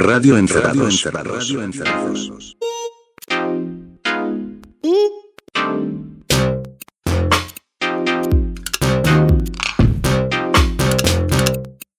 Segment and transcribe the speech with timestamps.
[0.00, 1.02] Radio Encerrados.
[1.02, 2.56] Radio Encerrados.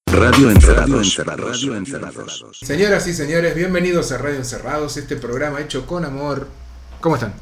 [0.05, 1.17] Radio Encerrados.
[1.17, 2.45] Radio Encerrados.
[2.61, 6.47] Señoras y señores, bienvenidos a Radio Encerrados, este programa hecho con amor.
[7.01, 7.33] ¿Cómo están?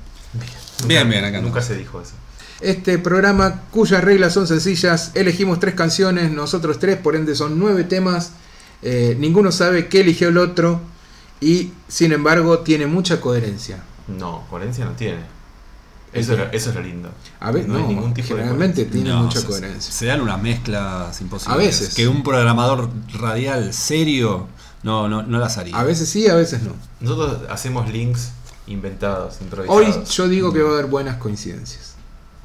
[0.88, 2.14] Bien, bien, acá Nunca se dijo eso.
[2.62, 7.84] Este programa cuyas reglas son sencillas, elegimos tres canciones, nosotros tres, por ende son nueve
[7.84, 8.32] temas,
[8.82, 10.82] eh, ninguno sabe qué eligió el otro
[11.41, 13.84] y sin embargo tiene mucha coherencia.
[14.07, 15.20] No, coherencia no tiene.
[16.14, 17.10] Eso, es, lo, eso es lo lindo.
[17.42, 19.92] A ver, No no, hay ningún tipo de generalmente tiene No, mucha se- coherencia.
[19.93, 21.54] Se dan unas mezclas imposibles.
[21.54, 21.93] A veces.
[21.93, 22.89] Que un programador
[23.20, 24.48] radial serio
[24.84, 25.78] no, no, no las haría.
[25.78, 26.71] A veces sí, a veces no.
[27.01, 28.32] Nosotros hacemos links
[28.68, 29.43] inventados, Hoy
[29.86, 30.09] improvisados.
[30.15, 31.96] yo digo que va a haber buenas coincidencias.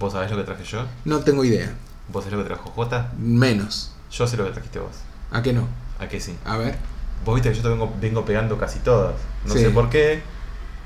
[0.00, 0.84] ¿Vos sabés lo que traje yo?
[1.04, 1.72] No tengo idea.
[2.12, 3.12] ¿Vos sabés lo que trajo Jota?
[3.18, 3.92] Menos.
[4.10, 4.90] Yo sé lo que trajiste vos.
[5.30, 5.68] ¿A qué no?
[6.02, 6.34] ¿A qué sí?
[6.44, 6.76] A ver.
[7.24, 9.14] Vos viste que yo te vengo, vengo pegando casi todas.
[9.46, 9.60] No Sí.
[9.60, 10.22] sé por qué,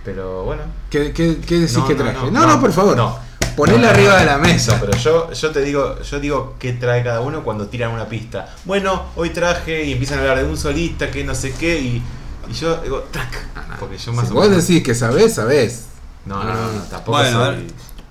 [0.05, 0.63] pero bueno.
[0.91, 2.13] ¿Qué, qué, qué decís No, que traje?
[2.27, 2.97] no, No, no, no, por favor.
[2.97, 3.19] no.
[3.57, 4.19] Ponela arriba no.
[4.21, 4.75] de la mesa.
[4.75, 8.07] No, pero yo, yo te digo, yo digo qué trae cada uno cuando tiran una
[8.07, 8.55] pista.
[8.67, 12.03] Bueno, hoy traje y empiezan a hablar de un solista que no sé qué y,
[12.51, 13.79] y yo digo, track.
[13.81, 14.67] Porque yo más Si o vos menos.
[14.67, 15.87] decís que sabés, sabés.
[16.27, 17.65] No, no, no, no, tampoco bueno, a ver,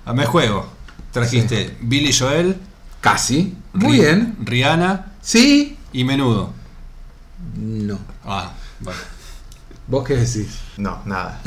[0.04, 0.66] a me juego.
[1.12, 2.56] Trajiste Billy Joel,
[3.00, 3.54] Casi.
[3.72, 4.36] Muy bien.
[4.42, 5.78] Rihanna Sí.
[5.92, 6.50] y Menudo.
[7.56, 7.98] No.
[8.24, 8.98] Ah, bueno.
[9.88, 10.48] ¿Vos qué decís?
[10.76, 11.40] No, nada.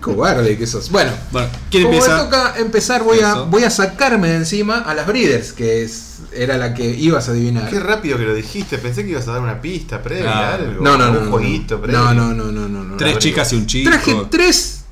[0.00, 0.88] Cobarde que sos.
[0.90, 4.94] Bueno, Bueno, ¿quién como me toca empezar, voy a, voy a sacarme de encima a
[4.94, 7.68] las Breeders, que es, era la que ibas a adivinar.
[7.68, 10.54] Qué rápido que lo dijiste, pensé que ibas a dar una pista previa, Ah.
[10.54, 10.80] algo.
[10.82, 11.18] No, no, no.
[11.18, 11.82] Un no, jueguito no.
[11.82, 11.98] previo.
[12.00, 12.96] No, no, no, no, no, no.
[12.96, 13.90] Tres chicas y un chico.
[13.90, 14.84] Traje tres.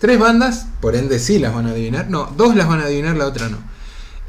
[0.00, 2.10] Tres bandas, por ende sí las van a adivinar.
[2.10, 3.58] No, dos las van a adivinar, la otra no.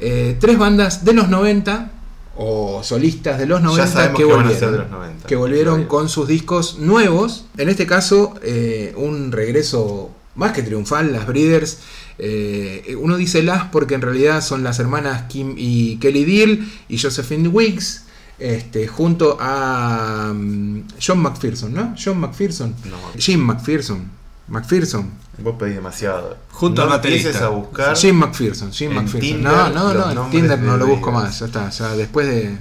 [0.00, 1.90] Eh, tres bandas de los 90
[2.38, 4.76] o solistas de los 90 Ya sabemos que volvieron.
[4.76, 5.26] los 90.
[5.26, 7.46] que volvieron con sus discos nuevos.
[7.56, 11.78] En este caso, eh, un regreso más que triunfal, las Breeders.
[12.20, 16.98] Eh, uno dice las porque en realidad son las hermanas Kim y Kelly Deal y
[16.98, 18.04] Josephine Wicks.
[18.38, 21.94] Este, junto a mm, John McPherson, ¿no?
[22.02, 22.72] John McPherson.
[22.88, 24.16] No, Jim McPherson.
[24.48, 25.10] McPherson.
[25.38, 26.36] vos pedís demasiado.
[26.50, 27.46] Junto no al baterista.
[27.46, 27.96] a buscar.
[27.96, 28.72] Jim McPherson.
[28.72, 29.20] Jim McPherson.
[29.20, 30.24] Tinder no, no, no.
[30.24, 31.24] En Tinder no lo busco Breeders.
[31.24, 31.38] más.
[31.40, 31.68] Ya está.
[31.70, 32.56] Ya después de.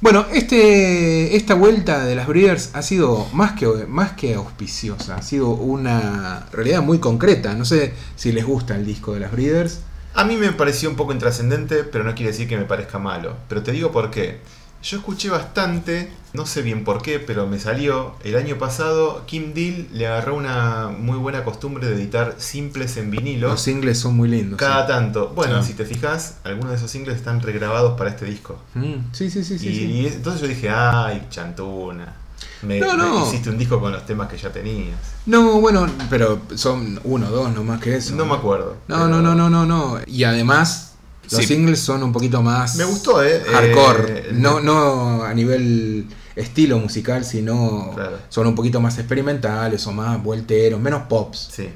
[0.00, 5.16] Bueno, este, esta vuelta de las Breeders ha sido más que, más que auspiciosa.
[5.16, 7.54] Ha sido una realidad muy concreta.
[7.54, 9.80] No sé si les gusta el disco de las Breeders.
[10.14, 13.36] A mí me pareció un poco intrascendente, pero no quiere decir que me parezca malo.
[13.48, 14.40] Pero te digo por qué.
[14.82, 18.14] Yo escuché bastante, no sé bien por qué, pero me salió.
[18.24, 23.12] El año pasado, Kim Deal le agarró una muy buena costumbre de editar simples en
[23.12, 23.48] vinilo.
[23.48, 24.58] Los singles son muy lindos.
[24.58, 25.28] Cada tanto.
[25.36, 25.68] Bueno, Sí.
[25.68, 28.58] si te fijas, algunos de esos singles están regrabados para este disco.
[28.74, 28.78] sí.
[28.80, 29.54] Mm, sí, sí, sí.
[29.54, 29.84] y, sí.
[29.84, 32.16] y entonces yo dije, ay, chantuna.
[32.62, 34.96] Me, No, me hiciste un disco con los temas que ya tenías.
[35.26, 38.14] No, bueno, pero son uno o dos, no más que eso.
[38.16, 38.76] No me acuerdo.
[38.88, 39.98] No, pero- no, no, no, no, no.
[40.06, 40.91] Y además,
[41.30, 41.46] los Sí.
[41.46, 42.76] singles son un poquito más.
[42.76, 43.42] Me gustó, eh.
[43.50, 44.18] Hardcore.
[44.18, 46.06] Eh, no, no a nivel
[46.36, 48.18] estilo musical, sino Claro.
[48.28, 51.48] son un poquito más experimentales o más vuelteros, menos pops.
[51.52, 51.68] Sí.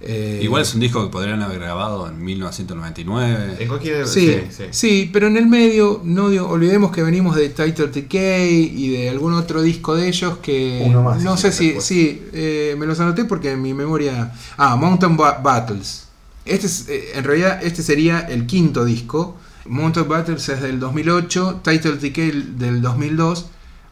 [0.00, 3.56] Eh, Igual es un disco que podrían haber grabado en 1999.
[3.58, 4.06] En cualquier.
[4.06, 5.10] Sí, sí, sí, sí.
[5.12, 9.32] pero en el medio, no digo- olvidemos que venimos de Title Decay y de algún
[9.32, 13.24] otro disco de ellos que Uno más, no sé si, sí, eh, me los anoté
[13.24, 16.05] porque en mi memoria, ah, Mountain Ba- Battles.
[16.46, 19.36] Este es, eh, en realidad este sería el quinto disco.
[19.66, 23.46] Mountain Battles es del 2008, Title Decay del 2002.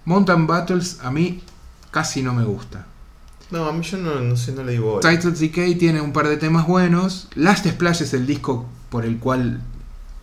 [0.04, 1.42] Mountain Battles a mí
[1.90, 2.86] casi no me gusta.
[3.50, 5.00] No, a mí yo no, no sé, no le digo.
[5.00, 7.28] Title Decay tiene un par de temas buenos.
[7.34, 9.60] Last Splash es el disco por el cual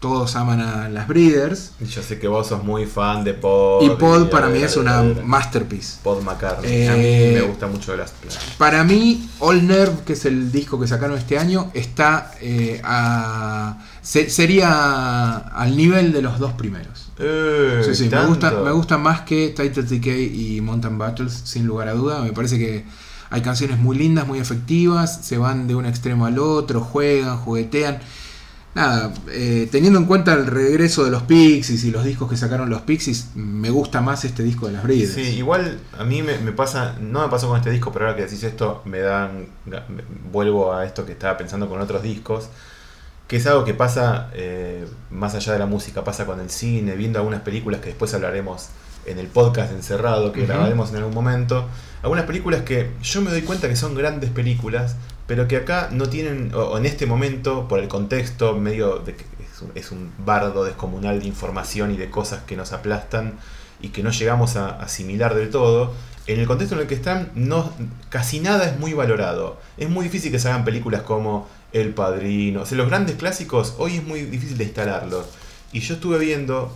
[0.01, 1.71] todos aman a las Breeders.
[1.79, 3.83] Y Yo sé que vos sos muy fan de Pod.
[3.83, 5.99] Y Pod para mí es una masterpiece.
[6.03, 6.69] Pod McCartney.
[6.71, 8.11] Eh, a mí me gusta mucho de las
[8.57, 13.77] Para mí, All Nerve, que es el disco que sacaron este año, está eh, a-
[14.01, 17.11] se- sería al nivel de los dos primeros.
[17.19, 21.67] Eh, Sí, sí, me gusta, me gusta más que Title Decay y Mountain Battles, sin
[21.67, 22.21] lugar a duda.
[22.23, 22.85] Me parece que
[23.29, 27.99] hay canciones muy lindas, muy efectivas, se van de un extremo al otro, juegan, juguetean.
[28.73, 32.69] Nada, eh, teniendo en cuenta el regreso de los Pixies y los discos que sacaron
[32.69, 35.13] los Pixies, me gusta más este disco de las Breeders.
[35.13, 38.15] Sí, igual a mí me, me pasa, no me pasó con este disco, pero ahora
[38.15, 39.81] que decís esto, me dan, me-
[40.31, 42.47] vuelvo a esto que estaba pensando con otros discos,
[43.27, 46.95] que es algo que pasa eh, más allá de la música, pasa con el cine,
[46.95, 48.67] viendo algunas películas que después hablaremos
[49.05, 51.67] en el podcast encerrado, que grabaremos en algún momento,
[52.03, 54.95] algunas películas que yo me doy cuenta que son grandes películas,
[55.31, 59.23] pero que acá no tienen, o, en este momento, por el contexto medio de que
[59.41, 63.35] es un, es un bardo descomunal de información y de cosas que nos aplastan
[63.79, 65.93] y que no llegamos a asimilar del todo,
[66.27, 67.71] en el contexto en el que están, no,
[68.09, 69.57] casi nada es muy valorado.
[69.77, 72.63] Es muy difícil que se hagan películas como El Padrino.
[72.63, 75.27] O sea, los grandes clásicos hoy es muy difícil de instalarlos.
[75.71, 76.75] Y yo estuve viendo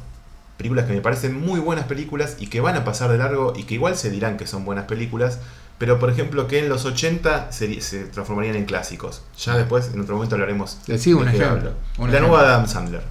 [0.56, 3.64] películas que me parecen muy buenas películas y que van a pasar de largo y
[3.64, 5.42] que igual se dirán que son buenas películas,
[5.78, 9.22] pero por ejemplo que en los 80 se, se transformarían en clásicos.
[9.38, 12.20] Ya después, en otro momento hablaremos Decí un de qué ejemplo, un La ejemplo.
[12.38, 13.02] nueva Adam Sandler.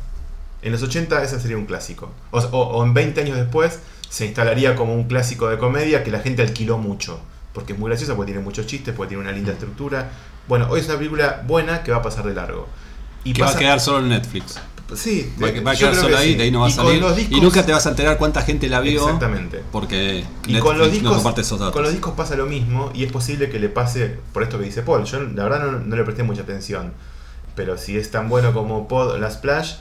[0.62, 2.10] En los 80 esa sería un clásico.
[2.30, 6.10] O, o- o en 20 años después se instalaría como un clásico de comedia que
[6.10, 7.20] la gente alquiló mucho.
[7.52, 10.10] Porque es muy graciosa, porque tiene muchos chistes, porque tiene una linda estructura.
[10.48, 12.66] Bueno, hoy es una película buena que va a pasar de largo.
[13.24, 14.58] Y que va a quedar solo en Netflix.
[14.94, 16.34] Sí, Va, a quedar solo que ahí, sí.
[16.36, 17.02] de ahí no va a salir.
[17.30, 19.02] Y nunca te vas a enterar cuánta gente la vio.
[19.04, 19.62] Exactamente.
[19.72, 21.72] Porque Y Netflix con los no discos, comparte esos datos.
[21.74, 24.64] con los discos pasa lo mismo y es posible que le pase por esto que
[24.66, 25.04] dice Paul.
[25.04, 26.92] Yo la verdad no, no le presté mucha atención,
[27.56, 29.74] pero si es tan bueno como Pod la Splash,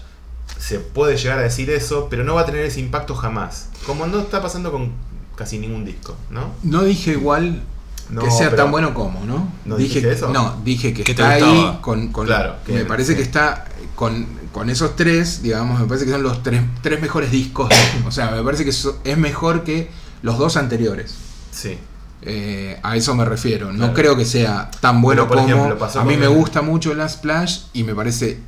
[0.57, 3.69] se puede llegar a decir eso, pero no va a tener ese impacto jamás.
[3.85, 4.91] Como no está pasando con
[5.35, 6.51] casi ningún disco, ¿no?
[6.63, 7.61] No dije igual
[8.09, 9.49] No, que sea tan bueno como, ¿no?
[9.65, 10.29] ¿No dije eso?
[10.29, 13.17] No, dije que ¿Qué te está ahí con, con- Claro, que- me parece sí.
[13.17, 13.65] que está
[13.95, 17.69] con, con esos tres, digamos, me parece que son los tres, tres mejores discos.
[18.07, 19.89] o sea, me parece que es mejor que
[20.21, 21.13] los dos anteriores.
[21.51, 21.77] Sí.
[22.21, 23.71] Eh, a eso me refiero.
[23.73, 23.93] No Claro.
[23.93, 25.65] creo que sea tan bueno Pero, como.
[25.65, 28.39] ejemplo, a mí me el- gusta mucho la Splash y me parece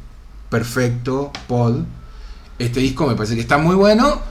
[0.49, 1.85] perfecto, Paul.
[2.59, 4.21] Este disco me parece que está muy bueno.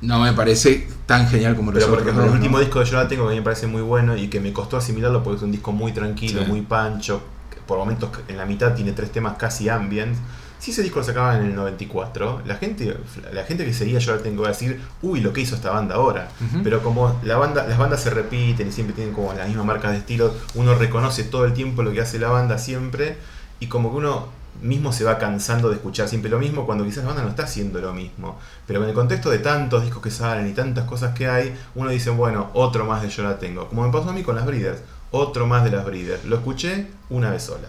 [0.00, 2.96] No me parece tan genial como los Pero por ejemplo, el último disco de Yo
[2.96, 5.52] la tengo que me parece muy bueno y que me costó asimilarlo porque es un
[5.52, 6.48] disco muy tranquilo, Sí.
[6.48, 7.22] muy pancho.
[7.50, 10.16] que Por momentos en la mitad tiene tres temas casi ambient.
[10.64, 12.96] Si ese disco lo sacaban en el 94, la gente,
[13.34, 15.96] la gente que seguía Yo la tengo que decir, uy, lo que hizo esta banda
[15.96, 16.30] ahora.
[16.62, 19.90] Pero como la banda, las bandas se repiten y siempre tienen como la misma marca
[19.90, 23.18] de estilo, uno reconoce todo el tiempo lo que hace la banda siempre
[23.60, 24.28] y como que uno
[24.62, 27.42] mismo se va cansando de escuchar siempre lo mismo cuando quizás la banda no está
[27.42, 28.38] haciendo lo mismo.
[28.66, 31.90] Pero en el contexto de tantos discos que salen y tantas cosas que hay, uno
[31.90, 33.68] dice, bueno, otro más de Yo la tengo.
[33.68, 34.80] Como me pasó a mí con las Breeders,
[35.10, 36.24] otro más de las Breeders.
[36.24, 37.68] Lo escuché una vez sola.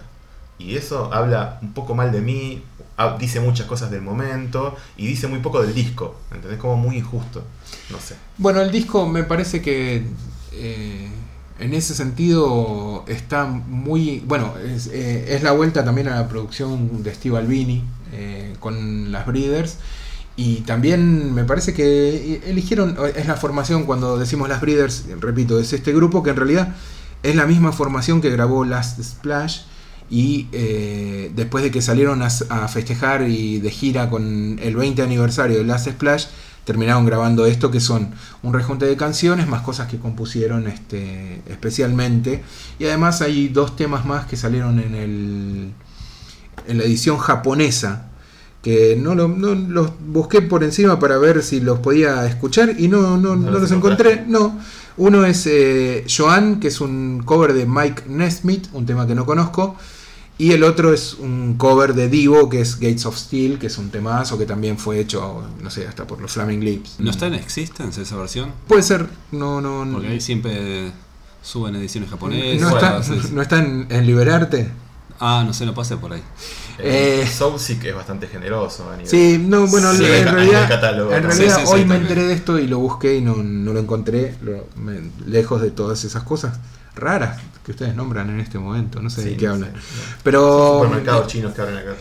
[0.58, 2.64] Y eso habla un poco mal de mí,
[3.20, 6.16] dice muchas cosas del momento y dice muy poco del disco.
[6.34, 6.60] ¿Entendés?
[6.60, 7.44] Como muy injusto.
[7.90, 8.16] No sé.
[8.38, 10.04] Bueno, el disco me parece que
[10.54, 11.10] eh,
[11.60, 14.24] en ese sentido está muy.
[14.26, 17.84] Bueno, es, eh, es la vuelta también a la producción de Steve Albini
[18.14, 19.78] eh, con las Breeders.
[20.38, 25.72] Y también me parece que eligieron, es la formación cuando decimos las Breeders, repito, es
[25.72, 26.76] este grupo que en realidad
[27.24, 29.62] es la misma formación que grabó Last Splash
[30.10, 35.02] y eh, después de que salieron a, a festejar y de gira con el 20
[35.02, 36.26] aniversario de Last Splash,
[36.64, 38.10] terminaron grabando esto que son
[38.44, 42.44] un rejunte de canciones más cosas que compusieron este, especialmente
[42.80, 45.72] y además hay dos temas más que salieron en, el,
[46.68, 48.08] en la edición japonesa
[48.64, 52.88] que no, lo- no los busqué por encima para ver si los podía escuchar y
[52.88, 54.24] no, no, No los encontré.
[54.28, 54.58] No,
[54.98, 59.24] uno es eh, Joan, que es un cover de Mike Nesmith, un tema que no
[59.28, 59.76] conozco.
[60.38, 63.78] Y el otro es un cover de Divo, que es Gates of Steel, que es
[63.78, 66.96] un temazo que también fue hecho, no sé, hasta por los Flaming Lips.
[67.00, 68.52] ¿No está en Existence esa versión?
[68.68, 70.92] Puede ser, no, no, Porque ahí siempre
[71.42, 72.62] suben ediciones japonesas.
[72.70, 73.30] no está, sí, sí.
[73.34, 74.72] no está en, en Liberarte.
[75.22, 76.22] Ah, no sé, no pasé por ahí.
[76.80, 78.90] Eh, Eh, Soulseek es bastante generoso.
[78.90, 81.82] A nivel, Sí, no, bueno, Sí, en realidad, catálogo en realidad Sí, sí, sí, hoy
[81.86, 82.02] me también.
[82.02, 85.72] enteré de esto y lo busqué y no, no lo encontré, lo- me- lejos de
[85.72, 86.60] todas esas cosas
[86.96, 89.72] raras que ustedes nombran en este momento, no sé Sí, de qué no hablan.
[89.72, 90.16] sé, no.
[90.24, 91.94] Pero Supermercados chinos que abren acá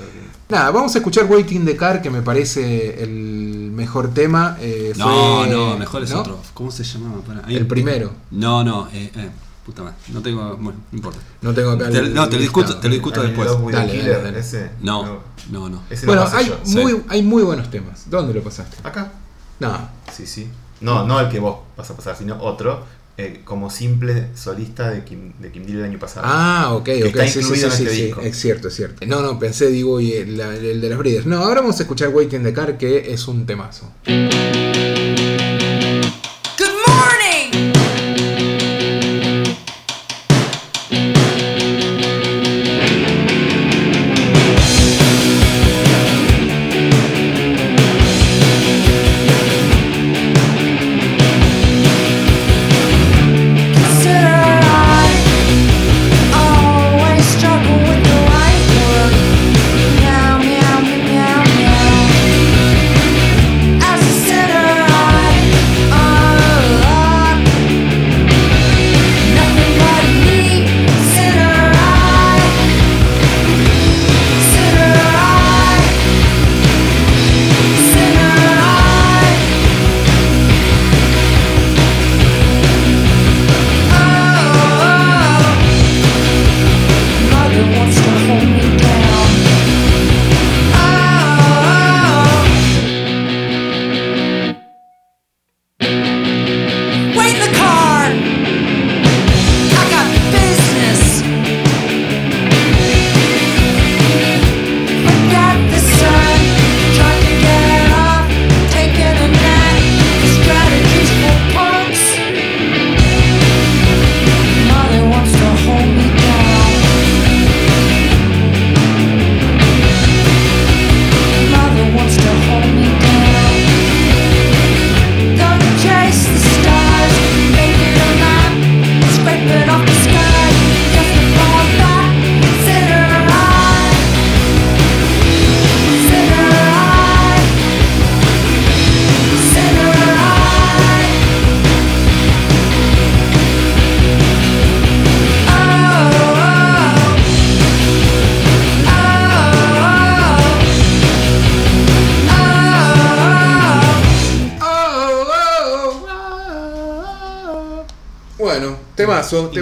[0.51, 4.57] nada, vamos a escuchar Waiting the Car, que me parece el mejor tema.
[4.61, 5.05] eh, No,
[5.41, 6.21] fue- no, mejor es ¿no?
[6.21, 6.39] otro.
[6.53, 7.23] ¿Cómo se llamaba?
[7.23, 8.11] Pará, ahí- El primero.
[8.31, 9.31] No, no, eh, eh,
[9.65, 9.97] puta madre.
[10.09, 10.55] No tengo.
[10.59, 11.19] Bueno, no importa.
[11.41, 13.49] No tengo acá Te- el- no, te lo discuto- te lo discuto después.
[13.73, 14.39] Dale, Killer, dale, dale.
[14.41, 15.21] Ese, No,
[15.51, 15.83] no, no.
[15.89, 16.59] Ese Bueno, hay yo.
[16.63, 16.77] sí.
[16.79, 18.11] muy, hay muy buenos temas.
[18.11, 18.77] ¿Dónde lo pasaste?
[18.87, 19.13] Acá.
[19.61, 19.89] No.
[20.15, 20.47] Sí, sí.
[20.83, 22.85] No, no el que vos vas a pasar, sino otro.
[23.17, 26.27] Eh, como simple solista de Kim, de Kim Deal el año pasado.
[26.29, 27.07] Ah, ok, Que ok.
[27.11, 28.21] está sí, sí, incluido sí, en este disco.
[28.23, 29.07] Es cierto, es cierto.
[29.07, 31.27] No, no, pensé, digo, y el, la- el de las Breeders.
[31.27, 33.91] No, ahora vamos a escuchar Waiting the Car, que es un temazo.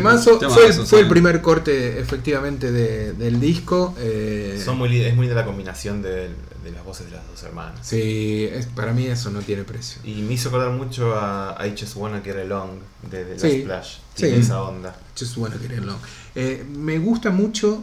[0.02, 0.54] Temazo, temazo.
[0.60, 1.10] fue, el, fue el sí.
[1.10, 3.94] primer corte efectivamente de- del disco.
[3.98, 6.28] eh, Son muy, li- es muy linda la combinación de,
[6.64, 7.80] de las voces de las dos hermanas.
[7.82, 10.00] Sí, es- para mí eso no tiene precio.
[10.04, 12.70] Y me hizo acordar mucho a I Just Wanna Get Along
[13.10, 13.96] de The Last Sí, Splash.
[14.14, 14.40] Tiene sí.
[14.42, 14.96] esa onda.
[15.18, 15.98] Just wanna get along.
[16.34, 17.82] Eh, me gusta mucho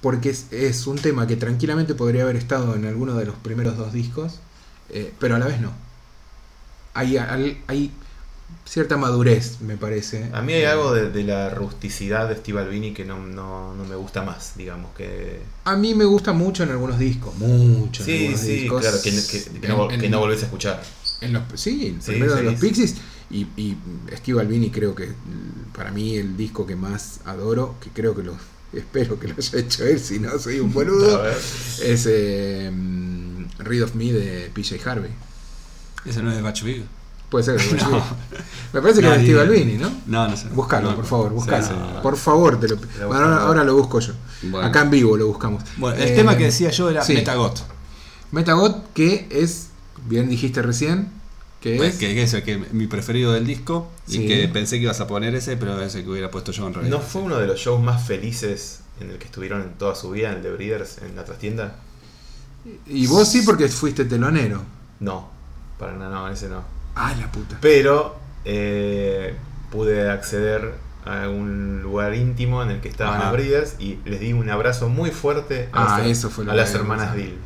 [0.00, 3.76] porque es, es un tema que tranquilamente podría haber estado en alguno de los primeros
[3.78, 4.40] dos discos,
[4.90, 5.72] eh, pero a la vez no.
[6.92, 7.90] Hay, hay
[8.64, 10.30] cierta madurez, me parece.
[10.32, 13.84] A mí hay algo de, de la rusticidad de Steve Albini que no, no, no
[13.84, 15.40] me gusta más, digamos que...
[15.64, 18.80] A mí me gusta mucho en algunos discos, mucho en Sí, algunos sí, discos.
[18.82, 20.82] claro, que, que- que no, En- que no volvés a escuchar.
[21.20, 22.66] En los, sí, el Sí, primero de los sí.
[22.66, 22.94] Pixies.
[23.30, 23.76] Y, y
[24.16, 25.08] Steve Albini creo que
[25.74, 28.36] para mí el disco que más adoro, que creo que lo
[28.74, 31.24] espero que lo haya hecho él, si no soy un boludo,
[31.82, 35.10] es eh, mm, Read of Me de PJ Harvey.
[36.04, 36.84] Ese no es de Batch Big.
[37.34, 37.56] Puede ser.
[37.78, 38.00] que- No.
[38.72, 39.40] Me parece que No, es ni Steve.
[39.40, 39.90] Albini, ¿no?
[40.06, 40.46] No, no sé.
[40.50, 41.66] Buscalo, No, por favor, buscalo.
[41.66, 41.72] sí.
[42.00, 44.12] Por favor, te lo Bueno, ahora, ahora lo busco yo.
[44.42, 44.66] Bueno.
[44.68, 45.64] Acá en vivo lo buscamos.
[45.78, 47.14] Bueno, el Eh, tema que decía yo era sí.
[47.14, 47.60] Metagot.
[48.30, 49.68] Metagot, que es,
[50.06, 51.08] bien dijiste recién,
[51.60, 51.98] que Pues, es.
[51.98, 54.22] que, que es el que mi preferido del disco Sí.
[54.24, 56.66] y que pensé que ibas a poner ese, pero es el que hubiera puesto yo
[56.68, 56.96] en realidad.
[56.98, 60.10] ¿No fue uno de los shows más felices en el que estuvieron en toda su
[60.10, 61.76] vida, en el de Breeders, en la trastienda?
[62.86, 64.62] Y vos sí, porque fuiste telonero.
[65.00, 65.28] No,
[65.78, 66.62] para nada, no, ese no.
[66.94, 67.58] Ah, la puta.
[67.60, 69.34] Pero eh,
[69.70, 70.74] pude acceder
[71.04, 73.24] a un lugar íntimo en el que estaban Ajá.
[73.24, 76.52] los Breeders y les di un abrazo muy fuerte a Ah, las, eso fue lo
[76.52, 77.14] a que las había hermanas.
[77.14, 77.38] Dill.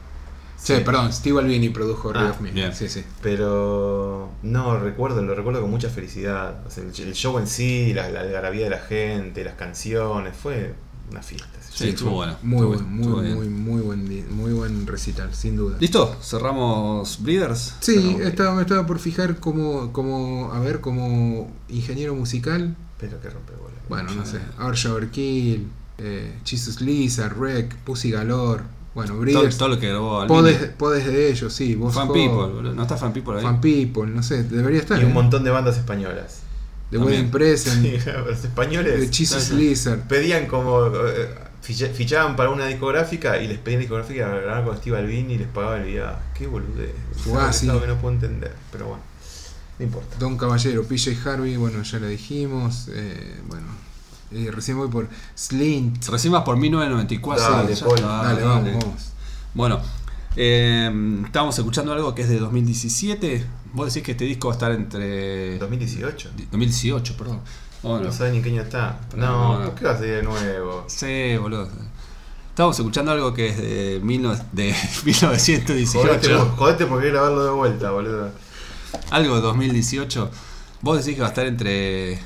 [0.57, 0.83] Sí, Sí.
[0.85, 2.51] perdón, Steve Albini produjo Read Ah, of Me.
[2.51, 2.75] bien.
[2.75, 3.05] Sí, sí.
[3.23, 6.67] Pero no, recuerdo, lo recuerdo con mucha felicidad.
[6.67, 10.37] O sea, el, el show en sí, la, la algarabía de la gente, las canciones,
[10.37, 10.75] fue
[11.11, 11.49] una fiesta.
[11.71, 11.89] Sí, show.
[11.89, 12.37] estuvo bueno.
[12.43, 13.35] Muy estuvo buen, muy, bien.
[13.37, 15.77] muy, muy buen, muy buen recital, sin duda.
[15.79, 16.17] ¿Listo?
[16.23, 17.75] ¿Cerramos Breeders?
[17.81, 23.31] Sí, estaba, me estaba por fijar como, como, a ver, como ingeniero musical, Pero que
[23.31, 23.77] rompe bola.
[23.89, 29.69] bueno, no sé, Arja Overkill, eh, Jesus Lizard, Rec, Pussy Galore, bueno, Todo, Breeders, todo
[29.69, 32.75] lo que grabó podes, podes de ellos, sí, vos Fan People.
[32.75, 33.43] ¿No está Fan People ahí?
[33.43, 35.01] Fan People, no sé, debería estar.
[35.01, 35.15] Y un ¿eh?
[35.15, 36.43] montón de bandas españolas.
[36.91, 37.17] The También.
[37.21, 39.55] Wedding Present, Sí, los españoles de Jesus Sí, sí.
[39.57, 40.01] Lizard.
[40.09, 40.87] pedían como.
[40.87, 41.29] eh,
[41.63, 45.39] ficha- fichaban para una discográfica y les pedían discográfica para grabar con Steve Albini y
[45.39, 46.19] les pagaban el día.
[46.35, 46.93] Qué boludez.
[47.51, 49.03] Es algo que no puedo entender, pero bueno.
[49.79, 50.17] No importa.
[50.19, 52.89] Don Caballero, PJ Harvey, bueno, ya lo dijimos.
[52.91, 53.67] eh, bueno,
[54.33, 56.05] eh, recién voy por Slint.
[56.09, 57.45] Recién vas por 1994.
[57.45, 57.95] Dale, Paul.
[57.97, 59.03] está, Dale, vamos, vamos.
[59.55, 59.81] Bueno,
[60.37, 63.45] eh, estábamos escuchando algo que es de 2017.
[63.73, 65.59] Vos decís que este disco va a estar entre.
[65.59, 66.31] 2018.
[66.51, 67.41] 2018, perdón.
[67.83, 68.99] Bueno, No sabes ni en qué año está.
[69.17, 69.65] No, no, no.
[69.67, 70.85] ¿por qué va a ser de nuevo?
[70.89, 71.69] sí, boludo.
[72.51, 76.39] Estábamos escuchando algo que es de, mil no- de Jodete, 1918.
[76.39, 78.31] por- jodete por querer grabarlo de vuelta, boludo.
[79.11, 80.31] Algo de 2018.
[80.83, 82.19] ¿Vos decís que va a estar entre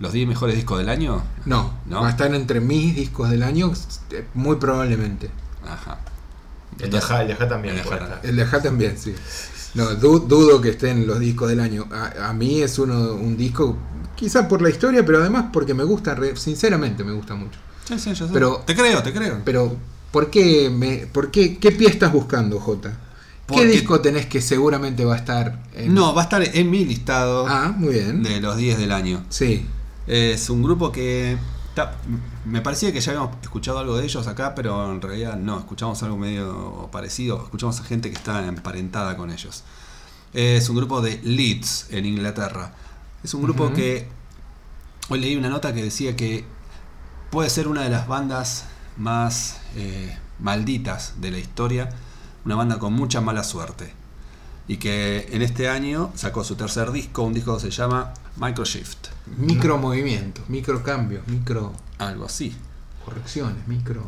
[0.00, 1.22] los 10 mejores discos del año?
[1.46, 2.02] No, ¿No?
[2.02, 3.72] va a estar entre mis discos del año,
[4.10, 5.30] eh, muy probablemente.
[5.66, 5.98] Ajá.
[6.78, 7.76] El de Ajá, también.
[8.22, 8.60] El de Ajá.
[8.62, 9.14] también, sí.
[9.74, 11.86] No, du- dudo que esté en los discos del año.
[11.90, 13.76] A, a mí es uno un disco,
[14.14, 17.58] quizá por la historia, pero además porque me gusta, re- sinceramente me gusta mucho.
[17.86, 18.32] Sí, sí, yo sé.
[18.32, 19.40] Pero- te creo, te creo.
[19.44, 19.76] Pero,
[20.10, 22.98] ¿por qué, me, por qué, qué pie estás buscando, Jota?
[23.46, 25.92] ¿Qué disco tenés que seguramente va a estar en...
[25.92, 28.22] No, va a estar en mi listado Ah, muy bien.
[28.22, 29.24] de los 10 del año.
[29.28, 29.66] Sí.
[30.06, 31.36] Es un grupo que
[31.74, 31.94] ta-
[32.44, 36.02] me parecía que ya habíamos escuchado algo de ellos acá, pero en realidad no, escuchamos
[36.02, 39.64] algo medio parecido, escuchamos a gente que está emparentada con ellos.
[40.32, 42.72] Es un grupo de Leeds en Inglaterra.
[43.22, 44.08] Es un grupo que
[45.08, 46.44] hoy leí una nota que decía que
[47.30, 48.64] puede ser una de las bandas
[48.96, 51.90] más eh, malditas de la historia,
[52.44, 53.92] una banda con mucha mala suerte.
[54.68, 59.08] Y que en este año sacó su tercer disco, un disco que se llama Microshift.
[59.38, 62.54] Micro movimientos, micro cambios, micro Algo así.
[63.04, 64.02] correcciones, micro...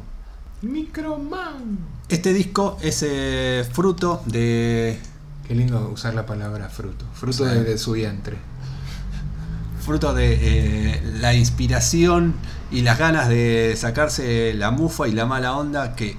[0.62, 1.78] Microman.
[2.08, 4.98] Este disco es eh, fruto de.
[5.46, 7.04] Qué lindo usar la palabra fruto.
[7.12, 7.50] Fruto Sí.
[7.54, 8.38] de, de su vientre.
[9.84, 10.38] fruto de
[10.94, 12.34] eh, la inspiración
[12.70, 16.16] y las ganas de sacarse la mufa y la mala onda que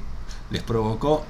[0.51, 1.25] les provocó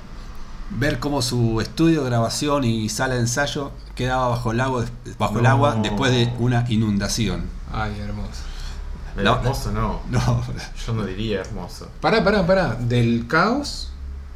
[0.71, 4.85] ver cómo su estudio de grabación y sala de ensayo quedaba bajo el agua,
[5.17, 7.45] bajo el agua después de una inundación.
[7.71, 8.29] Ay, hermoso.
[9.15, 9.35] No.
[9.37, 10.01] hermoso no.
[10.09, 10.43] No,
[10.85, 11.89] Yo no diría hermoso.
[12.01, 12.75] Pará, pará, pará.
[12.75, 13.91] Del caos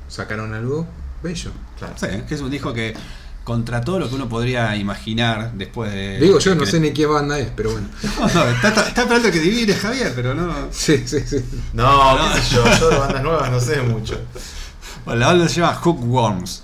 [0.07, 0.87] sacaron algo
[1.21, 1.51] bello.
[1.77, 1.93] Claro.
[1.97, 2.93] sí, un disco que
[3.43, 6.19] contra todo lo que uno podría imaginar después de...
[6.19, 7.87] Digo, yo no sé ni qué banda es, pero bueno.
[8.19, 10.53] No, no, está, está- está esperando que divine Javier, pero no...
[10.71, 11.43] Sí, sí, sí.
[11.73, 14.19] No, qué sé yo, yo de bandas nuevas no sé mucho.
[15.05, 16.63] Bueno, la banda se llama Hookworms.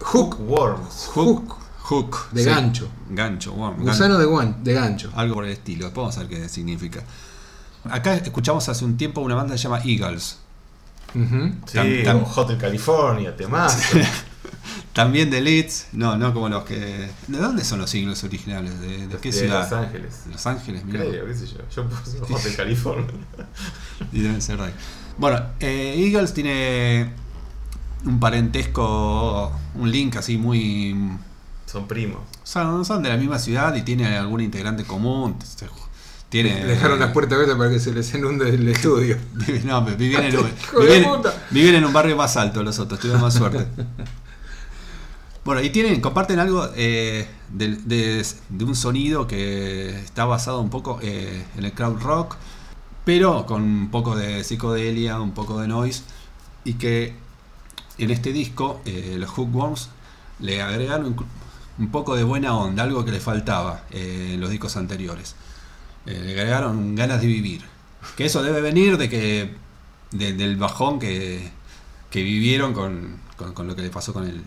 [0.00, 0.38] Hook.
[0.40, 1.10] Worms.
[1.14, 1.56] Hook.
[1.80, 2.30] Hook.
[2.32, 2.48] De sí.
[2.50, 2.88] gancho.
[3.10, 5.10] Gancho, gan- Gusano de, guan- de gancho.
[5.16, 5.86] algo por el estilo.
[5.86, 7.02] Después vamos a ver qué significa.
[7.90, 10.38] Acá escuchamos hace un tiempo una banda que se llama Eagles.
[11.66, 13.78] Sí, o Hotel California, temas.
[14.92, 15.88] También de Leeds.
[15.92, 17.08] No, no como los que.
[17.28, 18.78] ¿De dónde son los Eagles originales?
[18.80, 19.62] ¿De, de qué de ciudad?
[19.62, 20.24] Los Ángeles.
[20.26, 21.00] De Los Ángeles, mira.
[21.00, 21.58] Creo, qué sé yo.
[21.74, 23.06] Yo puse Hotel California.
[24.12, 24.74] Y deben ser de ahí.
[25.16, 27.10] Bueno, eh, Eagles tiene
[28.04, 30.96] un parentesco, un link así muy.
[31.66, 32.20] Son primos.
[32.44, 35.36] Son, son de la misma ciudad y tiene algún integrante común.
[35.44, 35.66] se-
[36.30, 39.16] Tiene, dejaron las puertas abiertas para que se les inunde el estudio.
[39.64, 43.66] No, vivían en, vivían- vivían en un barrio más alto los otros, tuvieron más suerte.
[45.44, 50.68] Bueno, y tienen, comparten algo eh, de, de- de un sonido que está basado un
[50.68, 52.36] poco eh, en el crowd rock,
[53.06, 56.02] pero con un poco de psicodelia, un poco de noise,
[56.64, 57.14] y que
[57.98, 59.90] en este disco, eh, los Hookworms,
[60.40, 61.26] le agregaron un,
[61.78, 65.34] un poco de buena onda, algo que le faltaba eh, en los discos anteriores.
[66.06, 67.64] Eh, le agregaron ganas de vivir.
[68.16, 69.54] Que eso debe venir de que
[70.12, 71.50] de- del bajón que,
[72.10, 74.40] que vivieron con, con- con lo que le pasó con el,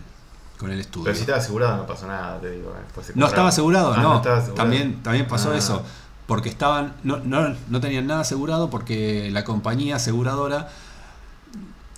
[0.58, 1.04] con el estudio.
[1.04, 2.70] Pero si estaba asegurado no pasó nada, te digo.
[2.76, 4.16] eh, No estaba asegurado, Ah, no.
[4.16, 4.54] estaba asegurado.
[4.56, 5.58] También, también pasó Ah.
[5.58, 5.82] eso.
[6.26, 6.94] Porque estaban.
[7.04, 10.68] No, no, no tenían nada asegurado porque la compañía aseguradora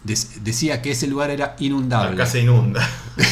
[0.05, 2.15] decía que ese lugar era inundable.
[2.15, 2.81] Acá se inunda.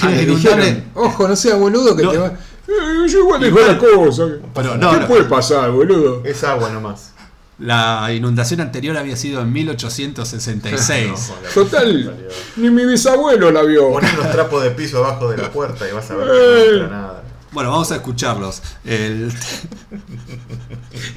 [0.03, 0.65] Ah, le Inundable.
[0.65, 2.11] dijeron, ojo, no sea boludo que No.
[2.11, 2.27] te va.
[2.69, 4.25] Eh, yo igual dijo la cosa.
[4.55, 5.07] Pero no, ¿Qué no.
[5.09, 6.23] puede pasar, boludo?
[6.25, 7.11] Es agua nomás.
[7.59, 11.09] La inundación anterior había sido en 1866.
[11.11, 13.91] No, joder, Total, ni mi bisabuelo la vio.
[13.93, 16.67] Poner los trapos de piso abajo de la puerta y vas a ver que Eh.
[16.69, 17.23] no entra nada.
[17.53, 18.63] Bueno, vamos a escucharlos.
[18.85, 19.31] El,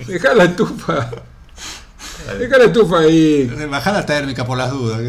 [0.08, 1.10] Dejá la estufa.
[2.34, 3.50] Dejá la estufa ahí.
[3.70, 5.00] bajada térmica por las dudas.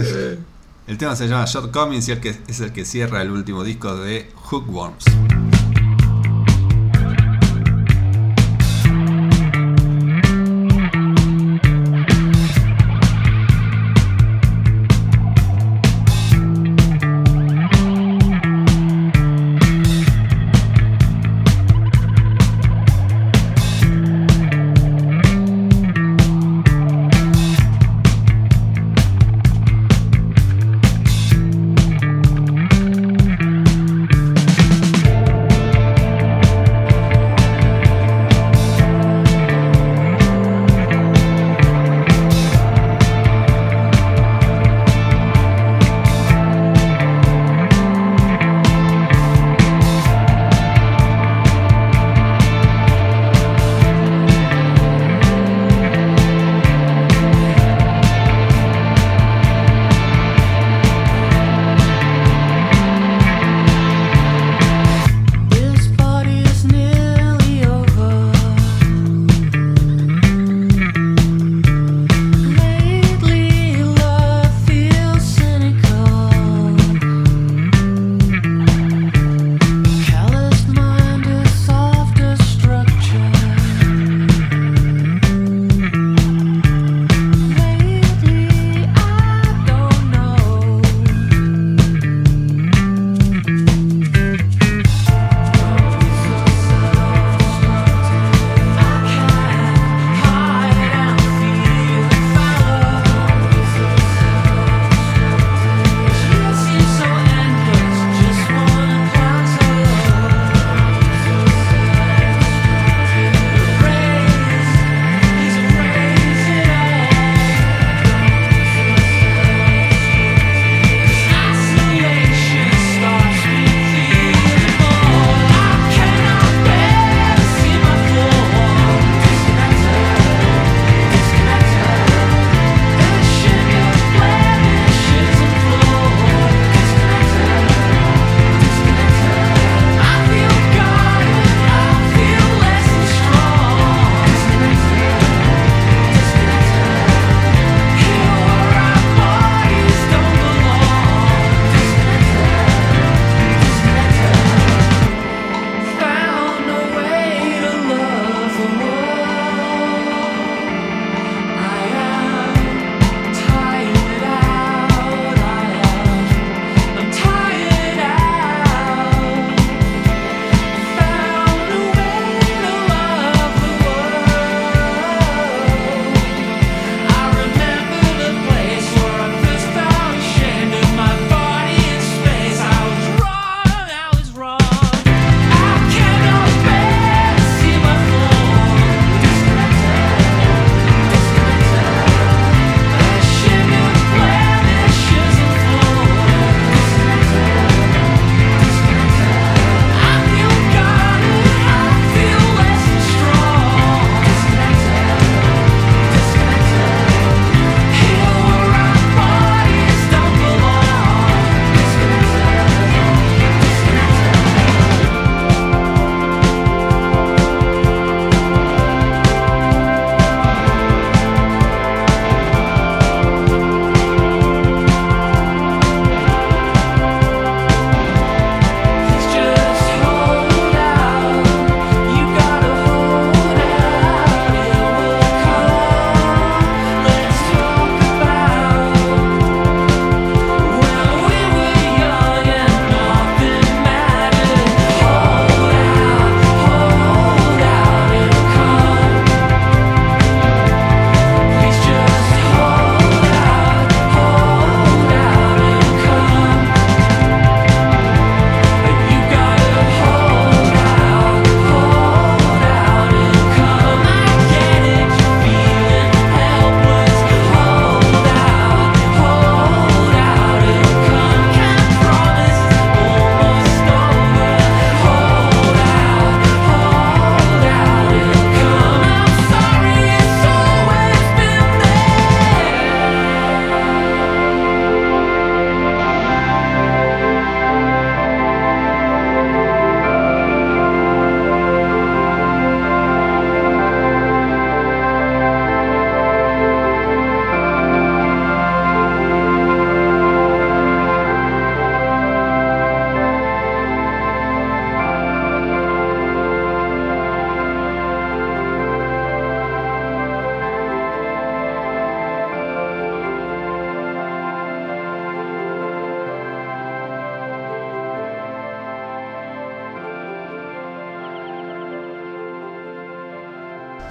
[0.87, 5.05] El tema se llama Shortcomings y es el que cierra el último disco de Hookworms.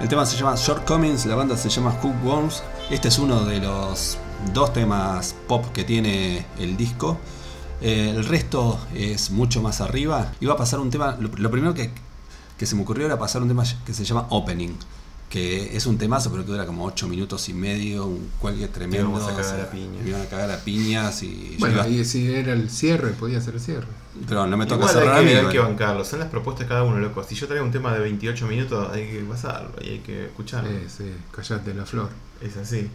[0.06, 2.62] El tema se llama Shortcomings, la banda se llama Hookworms.
[2.90, 4.18] Este es uno de los
[4.54, 7.18] dos temas pop que tiene el disco.
[7.80, 10.30] Eh, el resto es mucho más arriba.
[10.38, 11.16] Y va a pasar un tema.
[11.18, 11.90] Lo, lo primero que,
[12.56, 14.76] que se me ocurrió era pasar un tema que se llama Opening.
[15.28, 18.06] Que es un temazo, pero que dura como 8 minutos y medio.
[18.06, 19.08] Un cualquier tremendo.
[19.08, 20.02] íbamos a cagar o sea, a piña.
[20.04, 21.20] me iban a cagar a piñas.
[21.24, 23.88] Y Bueno, iba- ahí si era el cierre, podía ser el cierre.
[24.28, 25.30] Pero no me toca Igual cerrar a hay mí.
[25.30, 25.52] que, hay bueno.
[25.52, 26.04] que bancarlo.
[26.04, 27.22] Son las propuestas de cada uno, loco.
[27.24, 30.70] Si yo traigo un tema de 28 minutos, hay que pasarlo y hay que escucharlo.
[30.70, 32.08] Sí, sí, callate la flor.
[32.40, 32.90] Es así.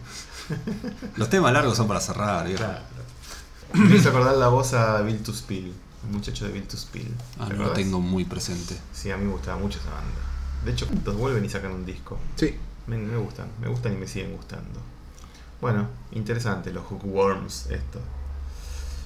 [1.16, 2.46] Los temas largos son para cerrar.
[2.46, 2.58] viejo.
[2.62, 2.82] Claro.
[3.74, 5.72] Me hizo acordar la voz a Bill to Spill.
[6.04, 7.14] El muchacho de Bill to Spill.
[7.38, 8.76] Ah, ¿Te no lo tengo muy presente.
[8.92, 10.20] Sí, a mí me gustaba mucho esa banda.
[10.64, 12.18] De hecho, los vuelven y sacan un disco.
[12.36, 12.56] Sí.
[12.86, 14.80] Me, me gustan, me gustan y me siguen gustando.
[15.60, 18.00] Bueno, interesante los hookworms esto.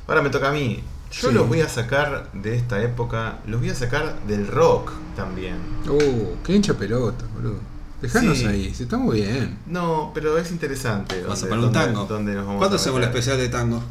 [0.08, 0.82] Ahora me toca a mí.
[1.12, 1.34] Yo Sí.
[1.34, 5.56] los voy a sacar de esta época, los voy a sacar del rock también.
[5.88, 7.60] Uh, qué hincha pelota, boludo.
[8.02, 8.44] Dejanos Sí.
[8.46, 9.58] ahí, si está muy bien.
[9.66, 11.22] No, pero es interesante.
[11.22, 12.04] Vas a poner un tango.
[12.04, 13.18] dónde nos vamos ¿Cuándo a hacemos el meter.
[13.20, 13.82] especial de tango?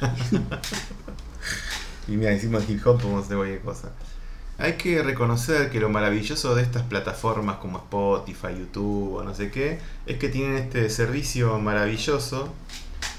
[2.06, 3.88] Y mira, hicimos hip hop, podemos hacer cualquier cosa.
[4.58, 9.50] Hay que reconocer que lo maravilloso de estas plataformas como Spotify, YouTube o no sé
[9.50, 12.52] qué, es que tienen este servicio maravilloso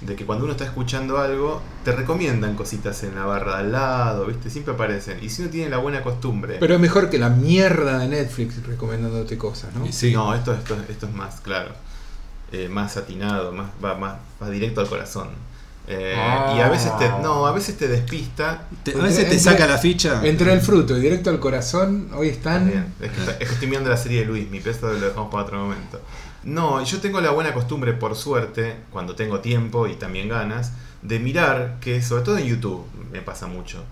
[0.01, 3.71] de que cuando uno está escuchando algo, te recomiendan cositas en la barra de al
[3.71, 4.49] lado, ¿viste?
[4.49, 5.23] Siempre aparecen.
[5.23, 6.57] Y si uno tiene la buena costumbre.
[6.59, 9.91] Pero es mejor que la mierda de Netflix recomendándote cosas, ¿no?
[9.91, 10.11] Sí.
[10.13, 11.71] No, esto, esto, esto es más, claro.
[12.51, 15.29] eh, más atinado, más, va más, va directo al corazón.
[15.87, 16.15] Eh,
[16.57, 17.07] Y a veces te.
[17.21, 18.67] No, a veces te despista.
[18.83, 20.19] Te- a Entre- veces te entre- saca la ficha.
[20.25, 22.91] Entre el fruto y directo al corazón, hoy están.
[22.99, 25.43] Es que, es que estoy mirando la serie de Luis, mi peso lo dejamos para
[25.43, 26.01] otro momento.
[26.45, 31.19] No, yo tengo la buena costumbre, por suerte, cuando tengo tiempo y también ganas, de
[31.19, 33.83] mirar que, sobre todo en YouTube, me pasa mucho,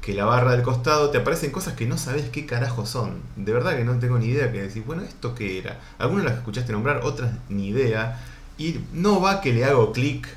[0.00, 3.20] que la barra del costado te aparecen cosas que no sabes qué carajo son.
[3.34, 5.80] De verdad que no tengo ni idea que decir, bueno, ¿esto qué era?
[5.98, 8.22] Algunas las escuchaste nombrar, otras ni idea.
[8.56, 10.28] Y no va que le hago clic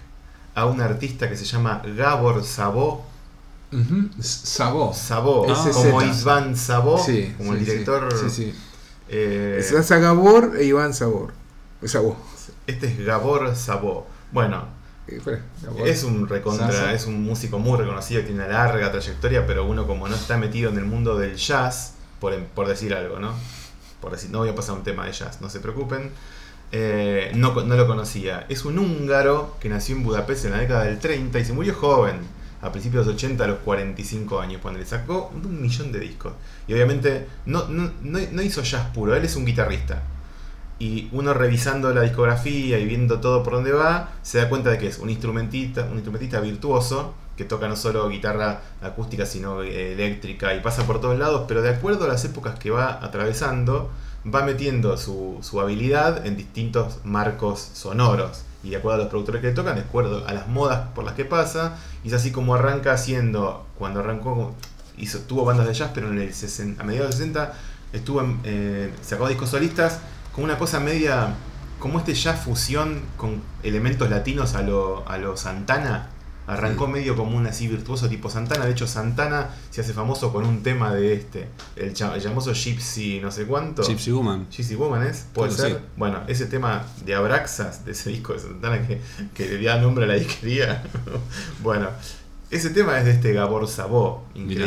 [0.55, 3.05] a un artista que se llama Gabor Sabó.
[4.19, 4.93] Sabó.
[4.93, 5.71] Sabó, SZ.
[5.75, 8.10] como Isvan Sabó, Sí, como sí, el director.
[8.17, 8.53] Sí, sí.
[9.10, 11.34] eh, Es Asa Gabor e Iván Sabor.
[11.86, 12.18] Sabó.
[12.68, 14.08] Este es Gabor Sabó.
[14.32, 14.65] Bueno,
[15.86, 19.88] Eh, es un recontra, es un músico muy reconocido, tiene una larga trayectoria, pero uno
[19.88, 23.34] como no está metido en el mundo del jazz, por, por decir algo, ¿no?
[24.02, 26.12] Por decir, no voy a pasar un tema de jazz, no se preocupen.
[26.72, 28.46] eh, no, lo conocía.
[28.50, 31.74] Es un húngaro que nació en Budapest en la década del 30 y se murió
[31.74, 32.20] joven,
[32.62, 36.00] a principios de los 80 a los 45 años, cuando le sacó un millón de
[36.02, 36.34] discos.
[36.68, 40.04] Y obviamente no, no hizo jazz puro, él es un guitarrista.
[40.80, 44.78] Y uno revisando la discografía y viendo todo por dónde va, se da cuenta de
[44.78, 49.94] que es un instrumentista, un instrumentista virtuoso, que toca no solo guitarra acústica, sino eh,
[49.94, 53.89] eléctrica y pasa por todos lados, pero de acuerdo a las épocas que va atravesando,
[54.26, 58.44] va metiendo su, su habilidad en distintos marcos sonoros.
[58.62, 61.06] Y de acuerdo a los productores que le tocan, de acuerdo a las modas por
[61.06, 64.54] las que pasa, y es así como arranca haciendo, cuando arrancó,
[64.98, 67.54] hizo, tuvo bandas de jazz, pero en el 60 a mediados de 60
[67.94, 70.00] estuvo en, eh, sacó discos solistas
[70.34, 71.36] con una cosa media
[71.80, 76.10] como este jazz fusión con elementos latinos a lo, a lo Santana.
[76.46, 78.65] Arrancó medio como un así virtuoso tipo Santana.
[78.65, 83.20] De hecho, Santana se hace famoso con un tema de este, el, el famoso Gypsy
[83.22, 83.84] no sé cuánto.
[83.84, 84.48] Gypsy Woman.
[84.50, 85.72] Gypsy Woman es, puede ser.
[85.74, 85.78] sí.
[85.96, 89.00] Bueno, ese tema de Abraxas, de ese disco de Santana que,
[89.36, 90.84] que le da nombre a la disquería.
[91.62, 91.89] bueno,
[92.50, 94.65] ese tema es de este Gabor Sabó, Mirá.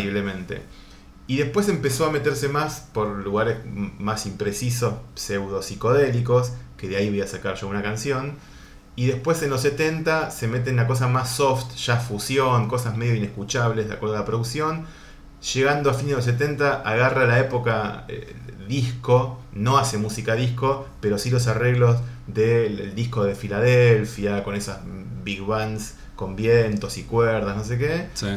[1.27, 3.59] Y después empezó a meterse más por lugares
[3.99, 8.35] más imprecisos, pseudo psicodélicos, que de ahí voy a sacar yo una canción.
[8.97, 12.97] Y después en los 70 se mete en una cosa más soft, ya fusión, cosas
[12.97, 14.85] medio inescuchables de acuerdo a la producción.
[15.55, 18.35] Llegando a fines de los 70 agarra la época eh,
[18.69, 24.55] disco, no hace música disco, pero sí los arreglos del el disco de Filadelfia, con
[24.55, 24.81] esas
[25.25, 28.09] big bands con vientos y cuerdas, no sé qué.
[28.15, 28.29] Sí.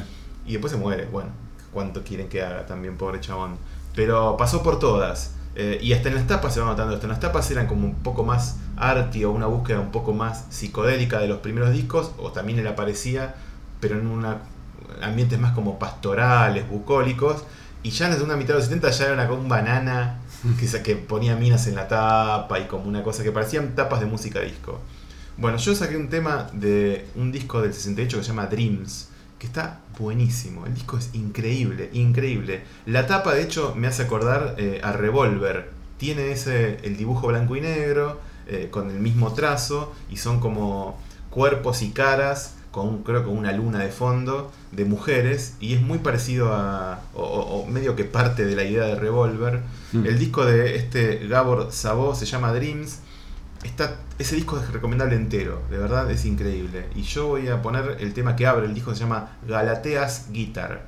[0.48, 1.06] Y después se muere.
[1.06, 1.30] Bueno,
[1.76, 3.58] ¿cuánto quieren que haga también, pobre chabón?
[3.96, 5.34] Pero pasó por todas.
[5.56, 7.06] Eh, y hasta en las tapas se va notando esto.
[7.06, 10.46] En las tapas eran como un poco más arty o una búsqueda un poco más
[10.50, 12.14] psicodélica de los primeros discos.
[12.18, 13.36] O también él aparecía,
[13.82, 14.38] pero en una,
[15.02, 17.44] ambientes más como pastorales, bucólicos.
[17.84, 20.22] Y ya en la segunda mitad de los 70 ya era una, como un banana
[20.58, 24.06] que, que ponía minas en la tapa y como una cosa que parecían tapas de
[24.06, 24.80] música disco.
[25.38, 29.48] Bueno, yo saqué un tema de un disco del 68 que se llama Dreams, que
[29.48, 30.66] está buenísimo.
[30.66, 32.64] El disco es increíble, increíble.
[32.86, 35.72] La tapa, de hecho, me hace acordar eh, a Revolver.
[35.98, 41.00] Tiene ese el dibujo blanco y negro, eh, con el mismo trazo, y son como
[41.30, 46.00] cuerpos y caras con creo que una luna de fondo de mujeres y es muy
[46.00, 49.62] parecido a o medio que parte de la idea de Revolver.
[49.94, 50.06] Mm.
[50.06, 53.00] El disco de este Gabor Sabó se llama Dreams.
[53.66, 56.88] Está, ese disco es recomendable entero, de verdad es increíble.
[56.96, 60.86] Y yo voy a poner el tema que abre el disco, se llama Galateas Guitar.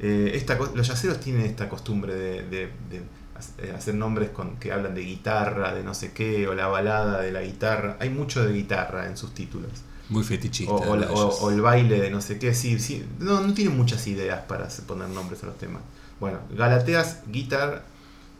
[0.00, 3.02] Eh, esta, los yaceros tienen esta costumbre de, de- de
[3.36, 6.66] ha- eh, hacer nombres con, que hablan de guitarra, de no sé qué, o la
[6.66, 7.96] balada de la guitarra.
[8.00, 9.70] Hay mucho de guitarra en sus títulos.
[10.08, 10.72] Muy fetichista.
[10.72, 11.38] O, o la- de o- ellos.
[11.42, 13.06] o el baile de no sé qué, sí, sí.
[13.20, 15.82] No, no tienen muchas ideas para poner nombres a los temas.
[16.18, 17.84] Bueno, Galateas Guitar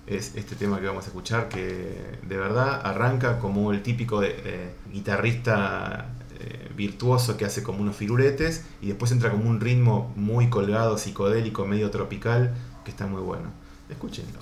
[0.07, 4.23] es este tema que vamos a escuchar que de verdad arranca como el típico
[4.93, 6.11] guitarrista
[6.43, 10.97] eh, virtuoso que hace como unos firuletes y después entra como un ritmo muy colgado,
[10.97, 13.51] psicodélico, medio tropical, que está muy bueno.
[13.91, 14.41] Escúchenlo.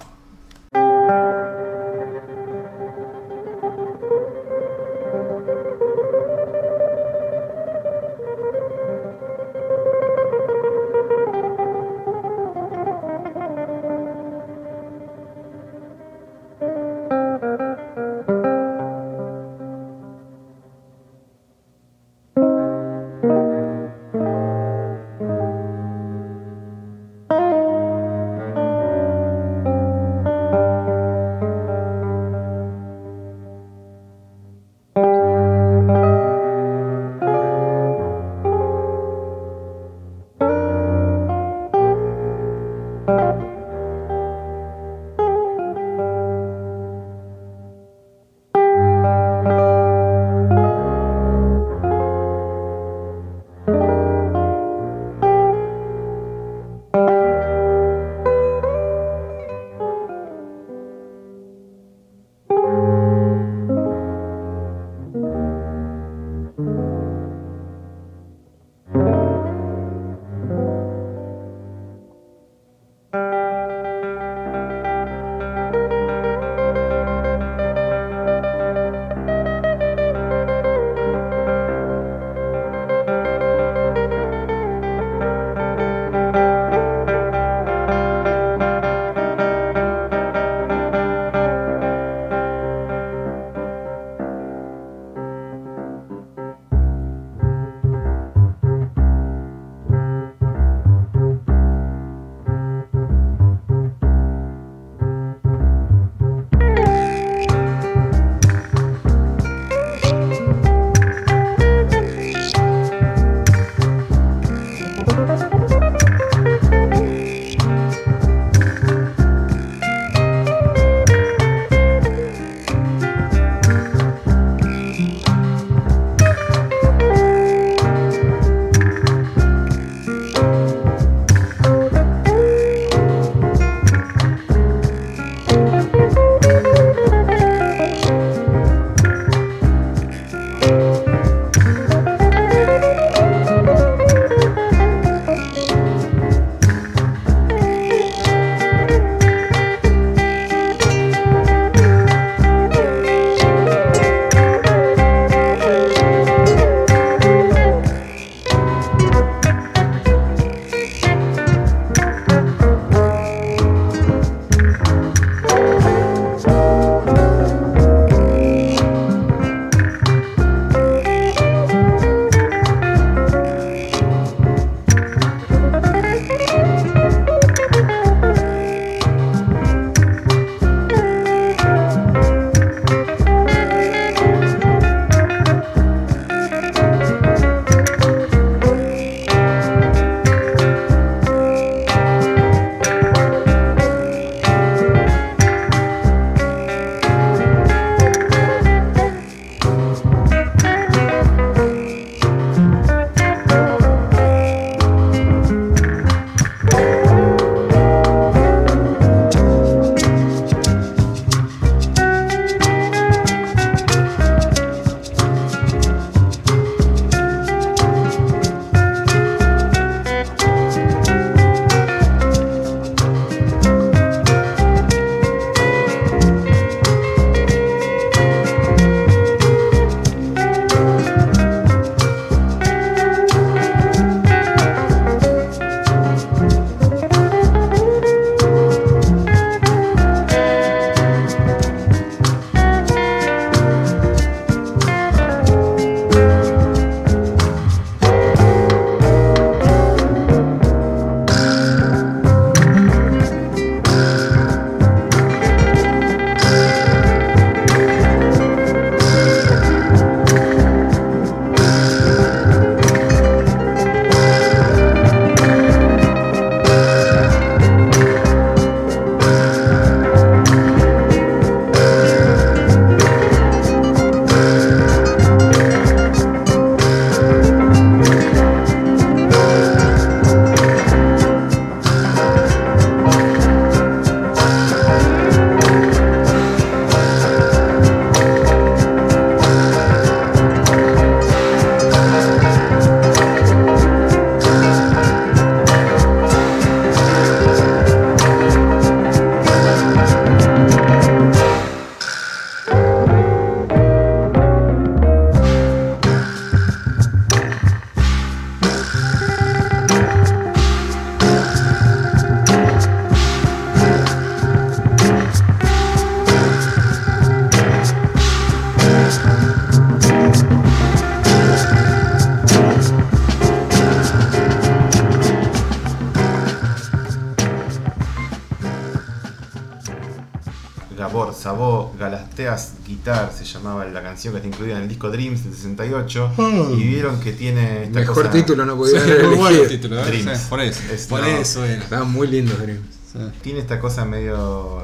[333.37, 336.33] Se llamaba la canción que está incluida en el disco Dreams del 68.
[336.77, 339.55] Y vieron que tiene esta Mejor cosa- título no Sí, podía haber muy bueno el
[339.57, 339.81] elegido.
[339.81, 340.05] título, ¿eh?
[340.07, 340.39] Dreams.
[340.41, 340.83] Sí, por eso.
[340.93, 341.27] Es- por no.
[341.27, 341.83] eso era.
[341.83, 342.81] Estaban muy lindos, Dreams.
[343.13, 343.19] Sí.
[343.43, 344.83] Tiene esta cosa medio,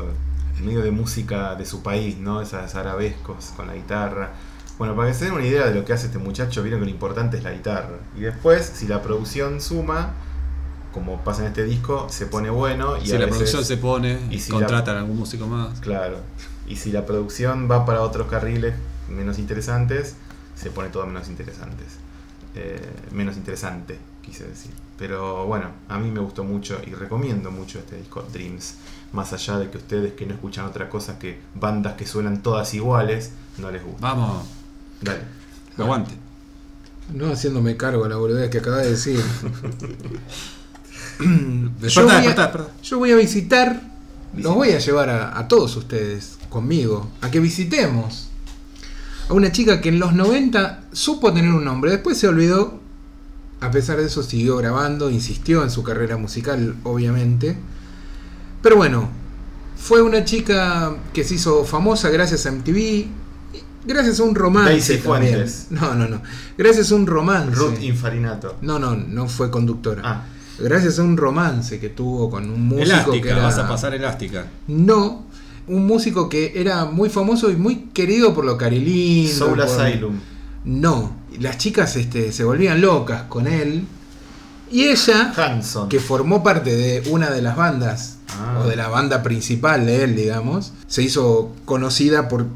[0.64, 2.40] medio de música de su país, ¿no?
[2.40, 4.32] Esas arabescos con la guitarra.
[4.78, 6.86] Bueno, para que se den una idea de lo que hace este muchacho, vieron que
[6.86, 7.98] lo importante es la guitarra.
[8.16, 10.14] Y después, si la producción suma,
[10.92, 12.96] como pasa en este disco, se pone bueno.
[12.96, 15.78] Y si a la veces- producción se pone, y si contratan a algún músico más.
[15.80, 16.18] Claro.
[16.74, 18.74] Y si la producción va para otros carriles
[19.08, 20.16] menos interesantes,
[20.56, 21.86] se pone todo menos interesantes.
[22.56, 22.80] Eh,
[23.12, 24.72] menos interesante, quise decir.
[24.98, 28.74] Pero bueno, a mí me gustó mucho y recomiendo mucho este disco Dreams.
[29.12, 32.74] Más allá de que ustedes que no escuchan otra cosa que bandas que suenan todas
[32.74, 34.00] iguales, no les gusta.
[34.00, 34.44] Vamos,
[35.00, 35.20] Dale.
[35.78, 36.14] aguante.
[37.12, 39.20] No haciéndome cargo de la boludez que acaba de decir.
[41.80, 42.82] Despertá, voy a-.
[42.82, 43.80] Yo voy a visitar,
[44.36, 48.28] los voy a llevar a, a todos ustedes conmigo, a que visitemos
[49.28, 52.78] a una chica que en los 90 supo tener un nombre, después se olvidó,
[53.60, 57.56] a pesar de eso siguió grabando, insistió en su carrera musical, obviamente.
[58.62, 59.08] Pero bueno,
[59.76, 63.06] fue una chica que se hizo famosa gracias a MTV,
[63.84, 65.44] gracias a un romance también.
[65.70, 66.22] No, no, no.
[66.56, 67.56] Gracias a un romance.
[67.56, 68.58] Ruth Infarinato.
[68.62, 70.02] No, no, no fue conductora.
[70.04, 70.24] Ah,
[70.56, 73.42] Gracias a un romance que tuvo con un músico Elástica, que era.
[73.42, 74.46] vas a pasar elástica.
[74.68, 75.26] No,
[75.66, 79.32] un músico que era muy famoso y muy querido por lo carilindo.
[79.32, 80.14] Soul por- Asylum.
[80.64, 83.84] No, las chicas este, se volvían locas con él.
[84.70, 85.88] Y ella, Hanson.
[85.88, 88.62] que formó parte de una de las bandas, Ah.
[88.64, 92.46] o de la banda principal de él, digamos, se hizo conocida por.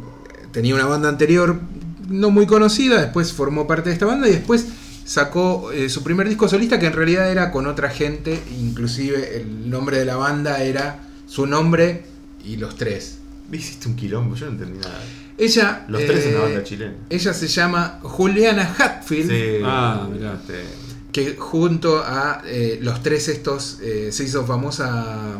[0.51, 1.61] Tenía una banda anterior
[2.09, 4.67] no muy conocida, después formó parte de esta banda y después
[5.05, 9.69] sacó eh, su primer disco solista que en realidad era con otra gente, inclusive el
[9.71, 12.05] nombre de la banda era su nombre
[12.49, 13.19] y los tres.
[13.53, 15.01] Hiciste un quilombo, yo no entendí nada.
[15.39, 16.95] Ella, Los tres en eh, una banda chilena.
[17.09, 19.31] ella se llama Juliana Hatfield.
[19.31, 19.63] Sí.
[19.65, 20.35] Ah, mirá.
[20.35, 20.65] este,
[21.13, 25.39] que junto a eh, los tres estos eh, se hizo famosa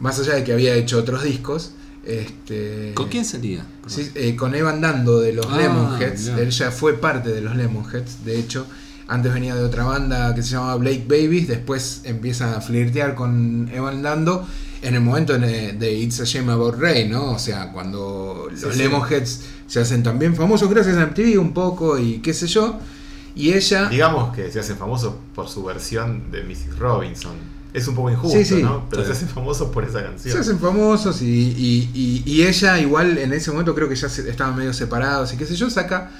[0.00, 1.72] más allá de que había hecho otros discos
[2.04, 3.66] este, ¿Con quién salía?
[3.86, 6.38] sí, eh, con Evan Dando de los Ah, Lemonheads mirá.
[6.40, 8.66] él ya fue parte de los Lemonheads de hecho
[9.08, 13.68] antes venía de otra banda que se llamaba Blake Babies después empieza a flirtear con
[13.72, 14.46] Evan Dando
[14.82, 17.32] en el momento de, de It's a Shame About Ray ¿no?
[17.32, 18.78] o sea cuando los sí.
[18.78, 22.78] Lemonheads se hacen también famosos gracias a MTV un poco y qué sé yo
[23.34, 26.78] y ella Digamos que se hacen famosos por su versión de Mrs.
[26.78, 27.32] Robinson.
[27.72, 28.62] Es un poco injusto, Sí.
[28.62, 28.86] ¿no?
[28.90, 30.32] Pero se hacen famosos por esa canción.
[30.34, 34.06] Se hacen famosos y, y- y- y ella igual en ese momento creo que ya
[34.08, 36.10] estaban medio separados y qué sé yo, saca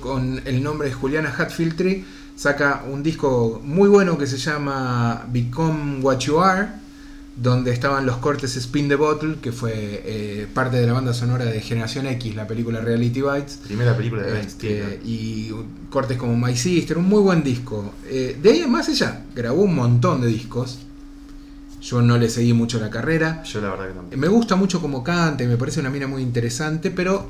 [0.00, 2.04] con el nombre de Juliana Hatfield Tree,
[2.36, 6.68] saca un disco muy bueno que se llama Become What You Are,
[7.36, 11.44] donde estaban los cortes Spin the Bottle, que fue eh, parte de la banda sonora
[11.44, 13.60] de Generación X, la película Reality Bites.
[13.64, 15.50] Primera película de Este, y
[15.88, 17.94] cortes como My Sister, un muy buen disco.
[18.06, 20.80] Eh, de ahí en más ella grabó un montón de discos.
[21.80, 23.42] Yo no le seguí mucho la carrera.
[23.44, 24.16] Yo la verdad que tampoco.
[24.16, 27.26] Me gusta mucho como canta y me parece una mina muy interesante, pero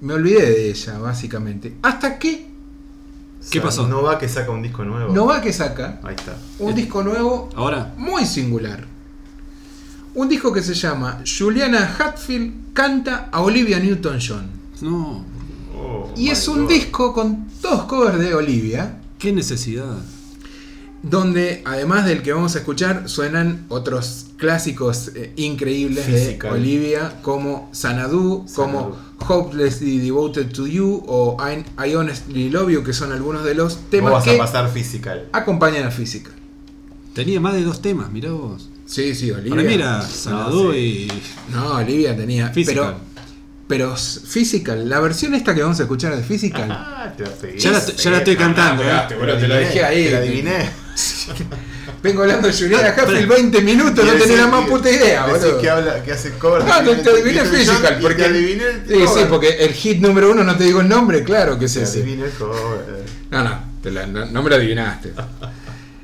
[0.00, 1.74] me olvidé de ella, básicamente.
[1.82, 2.46] Hasta que
[3.50, 3.86] ¿Qué pasó?
[3.86, 5.12] No va que saca un disco nuevo.
[5.12, 6.36] Nova que saca Ahí está.
[6.58, 8.95] un disco nuevo Ahora, muy singular.
[10.16, 14.46] Un disco que se llama Juliana Hatfield canta a Olivia Newton-John.
[14.80, 15.24] no,
[15.78, 16.68] Oh, Y es un God.
[16.70, 18.98] disco con dos covers de Olivia.
[19.18, 19.96] qué necesidad.
[21.02, 26.52] donde además del que vamos a escuchar suenan otros clásicos eh, increíbles Physical.
[26.54, 28.96] de Olivia como Sanadu, como
[29.28, 33.76] Hopelessly Devoted to You o I, I Honestly Love You que son algunos de los
[33.90, 35.28] temas vas que a pasar physical.
[35.32, 36.32] acompañan a Physical.
[37.14, 38.68] Tenía más de dos temas, mirá vos.
[38.86, 39.50] Sí, sí, Olivia.
[39.50, 41.08] Para mí era Sanadú sí.
[41.10, 41.52] y.
[41.52, 42.74] No, Olivia tenía Physical.
[42.74, 43.06] pero
[43.68, 46.68] pero Physical, la versión esta que vamos a escuchar de Physical.
[46.70, 47.58] Ah, te pegué.
[47.58, 48.86] Ya la- ya la estoy cantando, eh.
[48.86, 50.04] pegaste, boludo, te lo dejé ahí.
[50.04, 50.70] Te la adiviné.
[52.02, 55.58] Vengo hablando de Juliana Hatfield 20 minutos, no decís- la más puta idea, boludo.
[55.60, 56.62] que, habla, que hace cover.
[56.64, 58.22] No, te, te adiviné Physical, porque.
[58.22, 61.24] Te adiviné el sí, sí, porque el hit número uno no te digo el nombre,
[61.24, 62.02] claro que es Te ese.
[62.02, 63.04] adiviné el cover.
[63.32, 65.12] No, no, te la- no, no me lo adivinaste.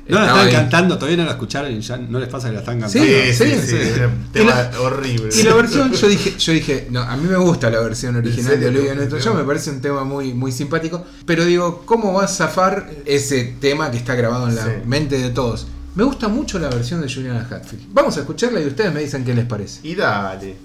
[0.07, 0.51] No la están ahí.
[0.53, 3.05] cantando, todavía no la escucharon y ya no les pasa que la están cantando.
[3.07, 3.77] Sí, sí, sí, sí.
[3.77, 3.99] sí.
[4.01, 5.29] Y tema la- horrible.
[5.33, 8.59] Y la versión, yo dije, yo dije, no, a mí me gusta la versión original
[8.59, 8.67] de?
[8.67, 11.05] Olivia Newton-John, me parece un tema muy, muy simpático.
[11.25, 14.71] Pero digo, ¿cómo va a zafar ese tema que está grabado en la Sí.
[14.85, 15.67] mente de todos?
[15.95, 17.83] Me gusta mucho la versión de Juliana Hatfield.
[17.93, 19.79] Vamos a escucharla y ustedes me dicen qué les parece.
[19.87, 20.55] Y dale.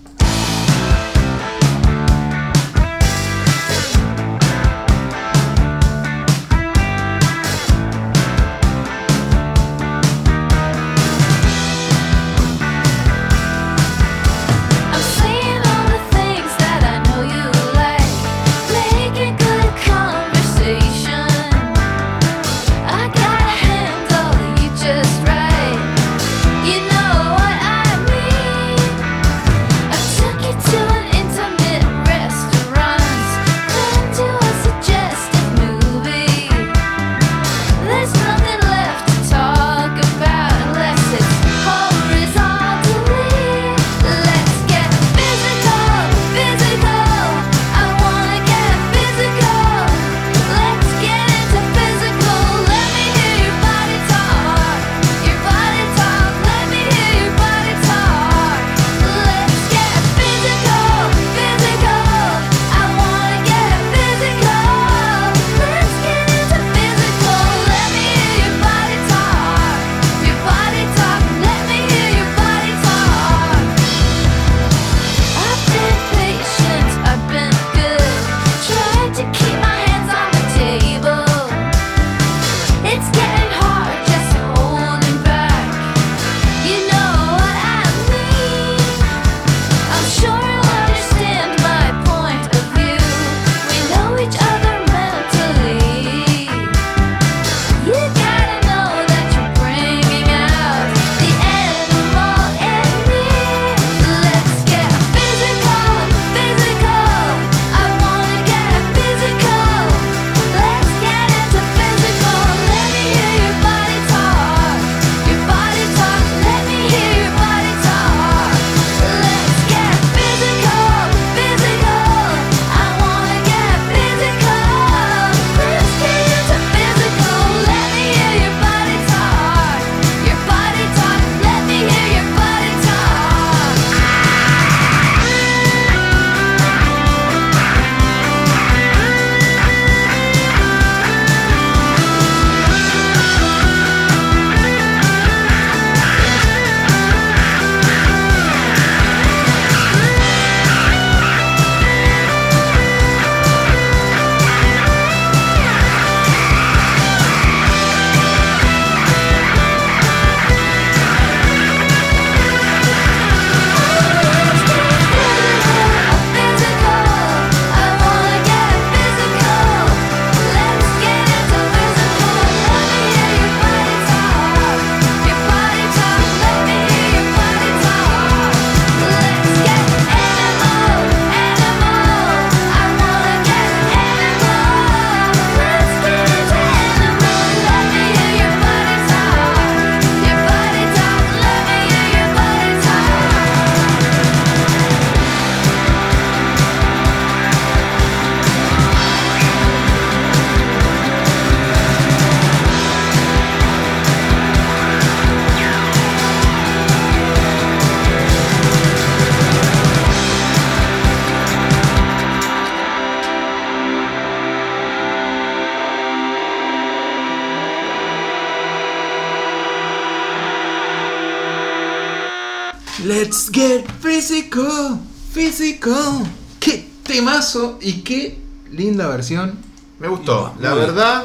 [227.53, 228.39] Temazo y qué
[228.73, 229.55] linda versión.
[229.99, 230.87] Me gustó, la bien.
[230.87, 231.25] verdad,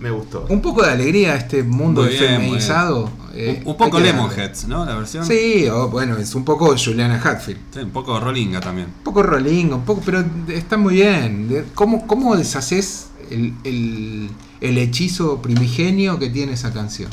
[0.00, 0.46] me gustó.
[0.48, 3.10] Un poco de alegría a este mundo bien, feminizado.
[3.34, 3.98] eh, un, un poco.
[4.00, 4.84] Lemonheads, ¿no?
[4.84, 5.24] La versión.
[5.24, 7.60] Sí, o bueno, es un poco Juliana Hatfield.
[7.72, 8.88] Sí, un poco Rollinga también.
[8.88, 11.48] Un poco Rolling, un poco, pero está muy bien.
[11.48, 17.10] De- ¿Cómo, cómo deshaces el, el- el hechizo primigenio que tiene esa canción?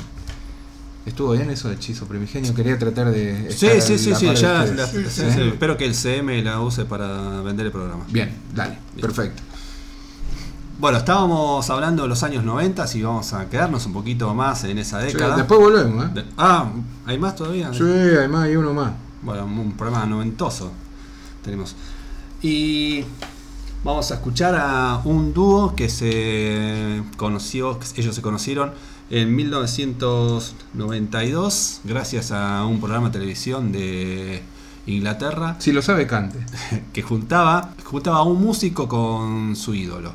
[1.07, 2.53] ¿Estuvo bien eso de hechizo primigenio?
[2.53, 3.49] Quería tratar de...
[3.51, 4.63] Sí, sí, sí, sí, ya.
[4.63, 4.75] ustedes.
[4.75, 4.97] la- ¿Sí?
[5.09, 8.03] sí, sí, Espero que el CM la use para vender el programa.
[8.09, 9.41] Bien, dale, perfecto.
[10.79, 14.77] Bueno, estábamos hablando de los años 90 y vamos a quedarnos un poquito más en
[14.77, 15.35] esa década.
[15.37, 16.09] después volvemos, ¿eh?
[16.13, 16.69] De- ah,
[17.05, 17.73] ¿hay más todavía?
[17.73, 18.91] Sí, además hay uno más.
[19.23, 20.71] Bueno, un programa noventoso
[21.43, 21.75] tenemos.
[22.43, 23.05] Y
[23.83, 28.73] vamos a escuchar a un dúo que se conoció, ellos se conocieron
[29.09, 34.43] en 1992 gracias a un programa de televisión de
[34.85, 36.37] Inglaterra Si lo sabe, cante.
[36.93, 40.13] que juntaba, juntaba a un músico con su ídolo.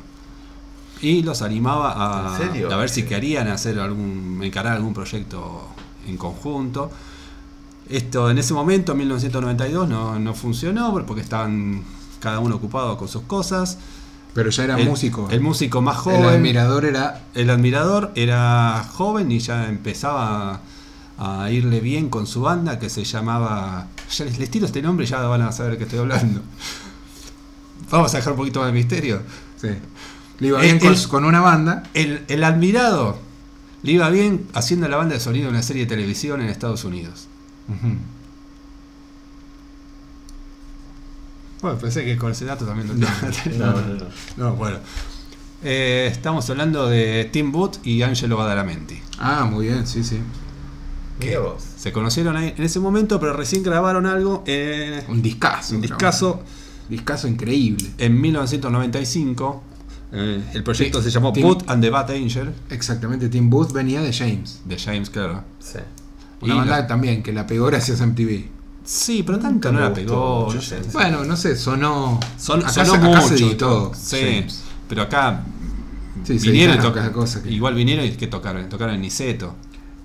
[1.01, 5.67] Y los animaba a, ver si querían hacer algún, encarar algún proyecto
[6.07, 6.89] en conjunto.
[7.89, 11.83] Esto en ese momento, en 1992, no, no funcionó porque estaban
[12.19, 13.79] cada uno ocupado con sus cosas.
[14.33, 15.27] Pero ya era el, músico.
[15.29, 16.21] El músico más joven.
[16.23, 17.23] El admirador era...
[17.35, 20.61] El admirador era joven y ya empezaba
[21.19, 23.87] a irle bien con su banda que se llamaba.
[24.11, 26.41] Ya les, les tiro este nombre y ya van a saber de qué estoy hablando.
[27.91, 29.21] Vamos a dejar un poquito más de misterio.
[29.61, 29.69] Sí.
[30.39, 31.83] Le iba bien con, el- con una banda.
[31.93, 33.19] El, el admirado
[33.83, 36.83] le iba bien haciendo la banda de sonido en una serie de televisión en Estados
[36.85, 37.27] Unidos.
[37.67, 37.95] Ujú.
[41.63, 43.07] Bueno, pensé que con ese dato también lo No,
[43.57, 44.05] no, no.
[44.37, 44.77] No, bueno.
[45.63, 48.99] Eh, estamos hablando de Tim Booth y Angelo Badalamenti.
[49.17, 50.19] Ah, muy bien, sí, sí.
[51.19, 51.63] Mira vos.
[51.77, 55.75] Se conocieron ahí en ese momento, pero recién grabaron algo en Un discazo.
[55.75, 56.41] un discazo
[56.89, 57.91] Discazo increíble.
[57.97, 59.63] en 1995.
[60.11, 63.71] Eh, el proyecto Sí, se llamó Tim- Booth and the Bad Angel Exactamente, Tim Booth
[63.71, 64.61] venía de James.
[64.65, 65.43] de James, claro.
[65.59, 65.79] Sí.
[66.41, 68.49] Una Y banda lo- también que la pegó gracias a MTV.
[68.83, 70.49] Sí, pero tanto no la pegó.
[70.53, 70.79] no sé.
[70.91, 72.19] Bueno, no sé, sonó.
[72.37, 73.27] Son, acá sonó se, acá mucho.
[73.27, 73.91] se editó.
[73.95, 74.45] Sí,
[74.89, 75.43] pero acá
[76.25, 76.93] Sí, se vinieron y editaron tocaron.
[76.93, 79.55] cada cosa que- Igual vinieron y que tocaron, tocaron en Niceto.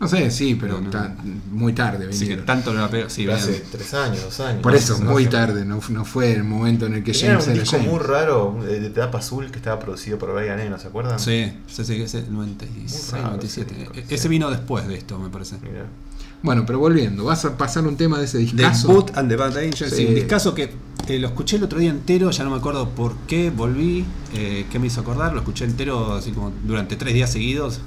[0.00, 0.90] No sé, sí, pero No, no.
[0.90, 1.16] ta-
[1.50, 2.46] muy tarde Así que vinieron.
[2.46, 3.10] tanto no la pegó.
[3.10, 3.70] Sí, hace vinieron.
[3.72, 4.62] tres años, dos años.
[4.62, 7.50] Por eso, muy tarde, no, no fue el momento en el que Era James un
[7.54, 7.90] era disco James.
[7.92, 11.18] muy raro de, tapa azul que estaba producido por Brian Eno, ¿se acuerdan?
[11.18, 13.72] Sí, sí, sí, ese 96, Muy raro 97.
[13.72, 14.14] ese disco, sí.
[14.14, 15.56] Ese vino después de esto, me parece.
[15.62, 15.86] Mira.
[16.42, 18.88] Bueno, pero volviendo, vas a pasar un tema de ese The discazo.
[18.88, 20.06] Boot and the Bad Angels, Sí.
[20.06, 20.70] un discazo que
[21.08, 24.66] eh, lo escuché el otro día entero, ya no me acuerdo por qué volví, eh,
[24.70, 27.80] qué me hizo acordar, lo escuché entero así como durante tres días seguidos.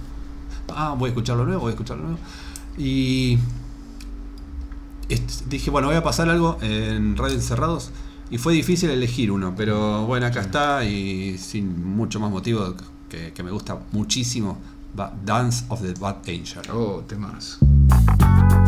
[0.68, 2.20] Ah, voy a escucharlo nuevo, voy a escucharlo nuevo.
[2.78, 3.38] Y
[5.50, 7.92] dije, bueno, voy a pasar algo en Radio Encerrados.
[8.30, 12.76] Y fue difícil elegir uno, pero bueno, acá está y sin mucho más motivo
[13.10, 14.58] que, que me gusta muchísimo.
[15.26, 16.62] Dance of the Bad Angel.
[16.74, 17.60] Oh, temas.
[17.92, 18.61] thank you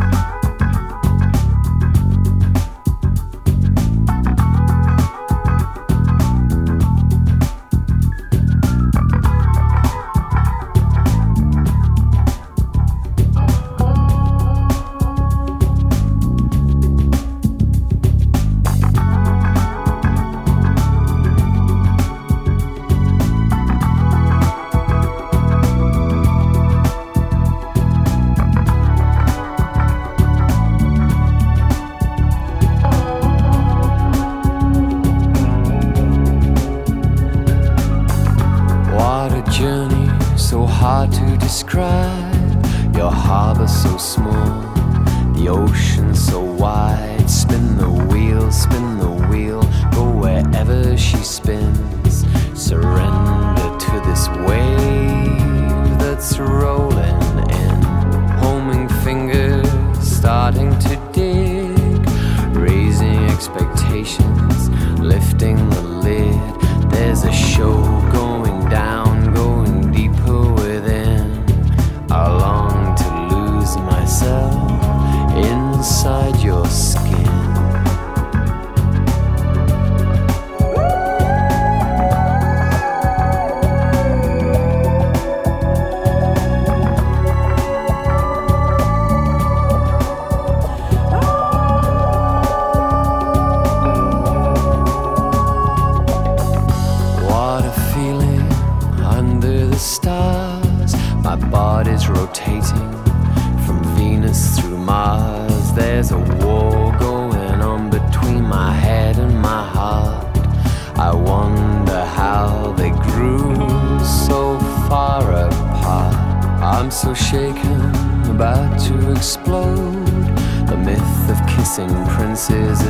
[122.50, 122.83] Is.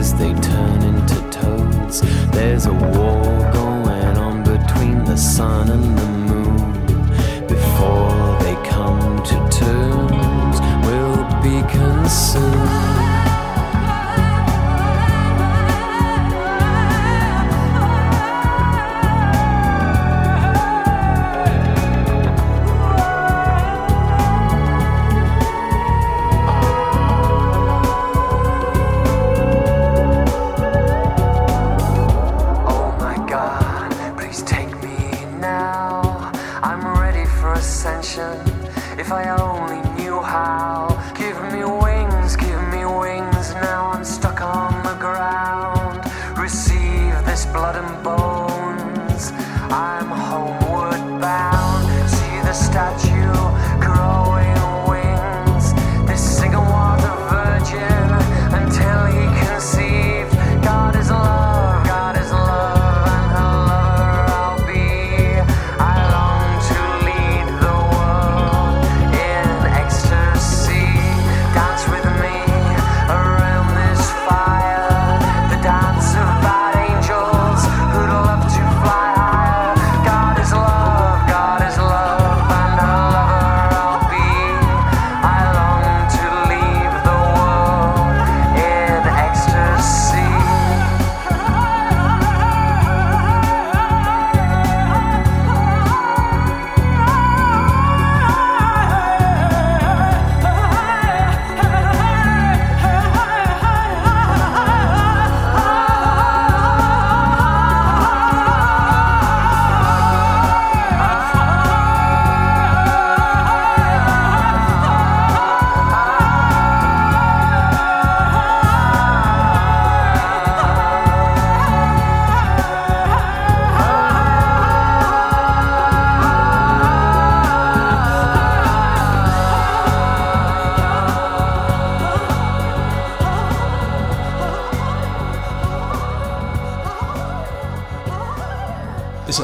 [38.15, 40.82] If I only knew how.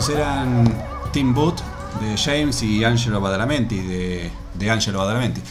[0.09, 0.73] Eran
[1.11, 1.59] Tim Booth
[2.01, 5.41] de James y Angelo Badalamenti de, de Angelo Badalamenti.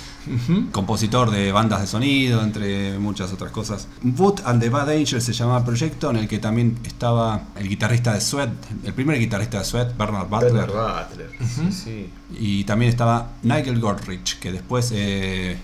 [0.73, 3.89] Compositor de bandas de sonido, entre muchas otras cosas.
[4.03, 7.67] Booth and the Bad Angels se llamaba el proyecto, en el que también estaba el
[7.67, 8.51] guitarrista de Sweat,
[8.85, 10.53] el primer guitarrista de Sweat, Bernard Butler.
[10.53, 11.31] Bernard Butler.
[11.41, 12.11] Sí, sí.
[12.39, 15.57] Y también estaba Nigel Godrich, que después eh,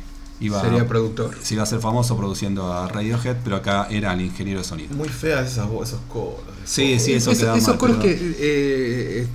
[0.46, 1.34] iba, Sería productor.
[1.42, 4.94] se iba a ser famoso produciendo a Radiohead, pero acá era el ingeniero de sonido.
[4.94, 6.40] Muy feas esas, esos coros.
[6.64, 9.26] Sí, sí, eso queda esos mal, coros pero- que eh,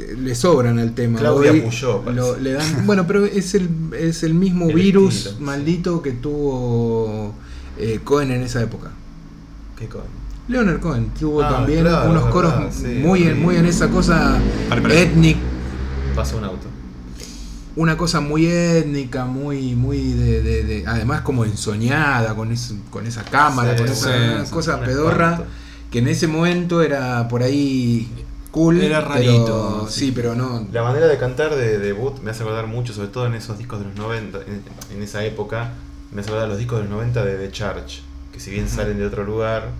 [0.00, 1.18] eh, le sobran al tema.
[1.20, 5.26] Claudia Hoy Puyó, lo- le dan, bueno, pero es el, es el mismo El virus
[5.26, 5.44] estilo.
[5.46, 7.34] maldito que tuvo
[7.78, 8.90] eh, Cohen en esa época.
[9.78, 10.04] ¿Qué coño?
[10.48, 13.64] Leonard Cohen tuvo Ah, también claro, unos es coros verdad, sí, muy, en, muy en
[13.66, 14.38] esa cosa
[14.90, 15.38] étnica,
[16.16, 16.66] Pasó un auto.
[17.76, 23.06] Una cosa muy étnica, muy, muy de, de- de- además como ensoñada con, es- con
[23.06, 25.44] esa cámara, Sí, con esa sí, una sí, cosa pedorra,
[25.90, 28.08] que en ese momento era por ahí
[28.50, 28.80] cool.
[28.82, 30.00] Era pero- rarito, sí.
[30.06, 30.12] sí.
[30.14, 30.66] pero no.
[30.72, 33.56] La manera de cantar de, de Boot me hace acordar mucho, sobre todo en esos
[33.58, 34.62] discos de los 90, en,
[34.94, 35.72] en esa época,
[36.12, 38.02] me hace acordar los discos de los 90 de The Church,
[38.32, 39.70] que si bien salen de otro lugar,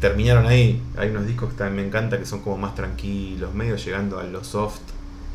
[0.00, 0.80] terminaron ahí.
[0.96, 4.24] Hay unos discos que también me encanta, que son como más tranquilos, medio llegando a
[4.24, 4.80] lo soft,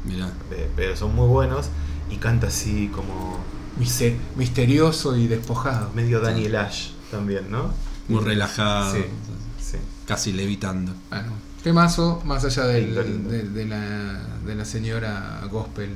[0.06, 0.28] Mirá.
[0.52, 1.68] eh, pero son muy buenos,
[2.10, 3.38] y canta así como
[3.80, 5.92] mister- misterioso y despojado.
[5.94, 7.72] medio Daniel Ash también, ¿no?
[8.08, 9.04] Muy relajado, Sí,
[9.62, 9.78] sí.
[10.06, 10.94] casi levitando.
[11.10, 11.32] Bueno,
[11.64, 13.30] temazo, más allá del- Lindo, lindo.
[13.30, 15.90] De, de la, de la señora gospel.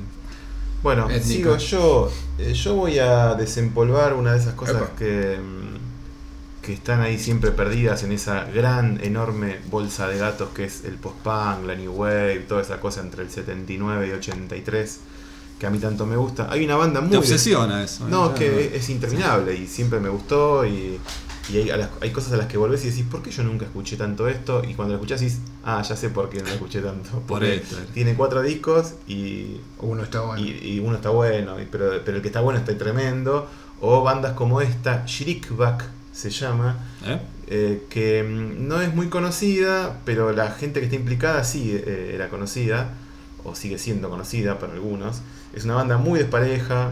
[0.82, 1.24] Bueno, Étnica.
[1.24, 2.12] sigo yo.
[2.38, 4.96] Eh, yo voy a desempolvar una de esas cosas Epa.
[4.96, 10.64] que, mm, que están ahí siempre perdidas en esa gran, enorme bolsa de gatos que
[10.64, 14.98] es el post-punk, la New Wave, toda esa cosa entre el 79 y 83,
[15.62, 16.48] que a mí tanto me gusta.
[16.50, 17.10] Hay una banda muy...
[17.10, 18.04] Te obsesiona eso.
[18.04, 18.10] ¿eh?
[18.10, 20.98] No, es que es interminable y siempre me gustó y,
[21.48, 23.64] y hay, las- hay cosas a las que volvés y decís, ¿por qué yo nunca
[23.66, 24.64] escuché tanto esto?
[24.68, 27.20] Y cuando lo escuchás decís, ah, ya sé por qué no lo escuché tanto.
[27.28, 27.76] Por esto.
[27.94, 30.44] Tiene cuatro discos y Uno está bueno.
[30.44, 33.48] y, y uno está bueno, y- pero, pero el que está bueno está tremendo.
[33.80, 37.20] O bandas como esta, Shirikbak se llama, ¿Eh?
[37.46, 42.10] eh, que mm, no es muy conocida, pero la gente que está implicada sí eh,
[42.16, 42.94] era conocida,
[43.44, 45.20] o sigue siendo conocida para algunos.
[45.52, 46.90] Es una banda muy despareja,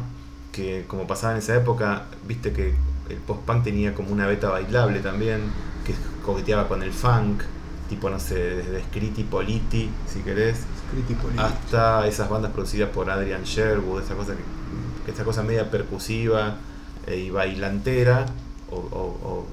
[0.53, 2.75] que como pasaba en esa época, viste que
[3.09, 5.41] el post-punk tenía como una beta bailable también,
[5.87, 5.95] que
[6.25, 7.43] coqueteaba con el funk,
[7.89, 10.59] tipo, no sé, desde Scritti Politi, si querés,
[10.89, 11.41] Scritti Politi.
[11.43, 14.43] hasta esas bandas producidas por Adrian Sherwood, esa cosa que,
[15.07, 16.57] que esa cosa media percusiva
[17.07, 18.27] eh, y bailantera,
[18.71, 19.47] o, o- o-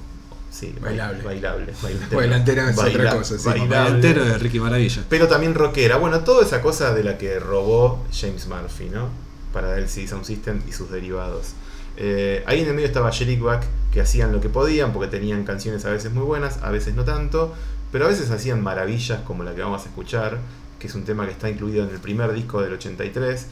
[0.49, 1.23] sí, Bailable.
[1.23, 1.73] bailable,
[2.11, 3.47] Bailantera es otra cosa, sí.
[3.47, 4.13] bailable.
[4.13, 5.03] De Ricky Maravilla.
[5.09, 5.97] Pero también rockera.
[5.97, 9.09] Bueno, toda esa cosa de la que robó James Murphy, ¿no?
[9.53, 11.53] Para el CD Sound System y sus derivados.
[11.97, 15.83] Eh, ahí en el medio estaba Back que hacían lo que podían, porque tenían canciones
[15.85, 17.55] a veces muy buenas, a veces no tanto,
[17.91, 20.37] pero a veces hacían maravillas como la que vamos a escuchar,
[20.77, 23.47] que es un tema que está incluido en el primer disco del 83.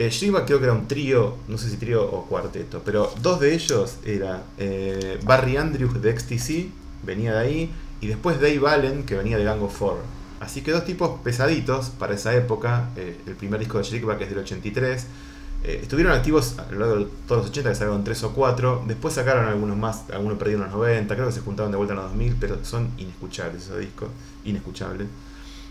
[0.00, 3.40] Eh, Shellback creo que era un trío, no sé si trío o cuarteto, pero dos
[3.40, 6.70] de ellos era eh, Barry Andrews de XTC,
[7.04, 7.70] venía de ahí,
[8.00, 9.96] y después Dave Allen, que venía de Gang of Four.
[10.38, 12.90] Así que dos tipos pesaditos para esa época.
[12.96, 15.06] eh, el primer disco de Shellback es del 83.
[15.64, 18.84] Eh, estuvieron activos a lo largo de todos los 80, que sacaron 3 o 4.
[18.86, 22.00] Después sacaron algunos más, algunos perdieron los 90, creo que se juntaron de vuelta en
[22.00, 24.10] los 2000, pero son inescuchables esos discos,
[24.44, 25.08] inescuchables.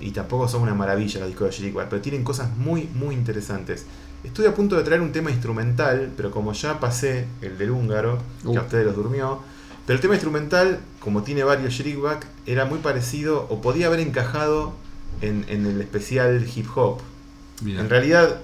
[0.02, 3.86] Y tampoco son una maravilla los discos de Shellback, pero tienen cosas muy, muy interesantes.
[4.24, 8.18] Estuve a punto de traer un tema instrumental, pero como ya pasé el del húngaro,
[8.42, 8.58] que Uh.
[8.60, 9.40] a ustedes los durmió,
[9.86, 14.74] pero el tema instrumental, como tiene varios Shriekback, era muy parecido o podía haber encajado
[15.22, 17.00] en, en el especial hip hop.
[17.66, 18.42] En realidad,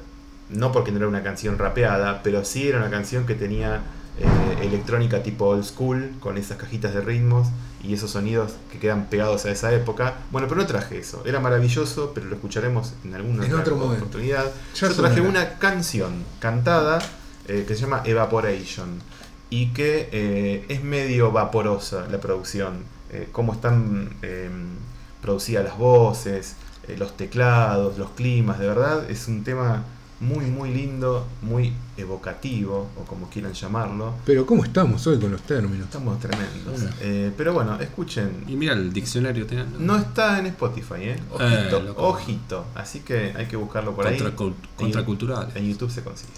[0.50, 3.82] no porque no era una canción rapeada, pero sí era una canción que tenía
[4.20, 7.48] eh, electrónica tipo old school, con esas cajitas de ritmos
[7.84, 10.16] y esos sonidos que quedan pegados a esa época.
[10.32, 11.22] Bueno, pero no traje eso.
[11.26, 14.46] Era maravilloso, pero lo escucharemos en alguna En otra oportunidad.
[14.74, 17.00] Ya Yo traje una canción cantada
[17.48, 19.02] eh, que se llama Evaporation
[19.50, 22.86] y que eh, es medio vaporosa la producción.
[23.12, 24.50] Eh, cómo están eh,
[25.22, 26.56] producidas las voces,
[26.88, 29.84] eh, los teclados, los climas, de verdad es un tema
[30.24, 34.14] muy muy lindo, muy evocativo o como quieran llamarlo.
[34.26, 35.86] Pero ¿cómo estamos hoy con los términos?
[35.86, 36.82] Estamos tremendos.
[37.02, 38.44] Eh, pero bueno, escuchen.
[38.48, 39.46] Y mira el diccionario.
[39.80, 41.16] No está en Spotify, ¿eh?
[41.16, 42.08] Eh, Ojito, loco.
[42.08, 42.66] ojito.
[42.76, 44.18] Así que hay que buscarlo por ahí.
[44.18, 45.52] Contracul- En- contracultural.
[45.56, 46.32] En YouTube se consigue.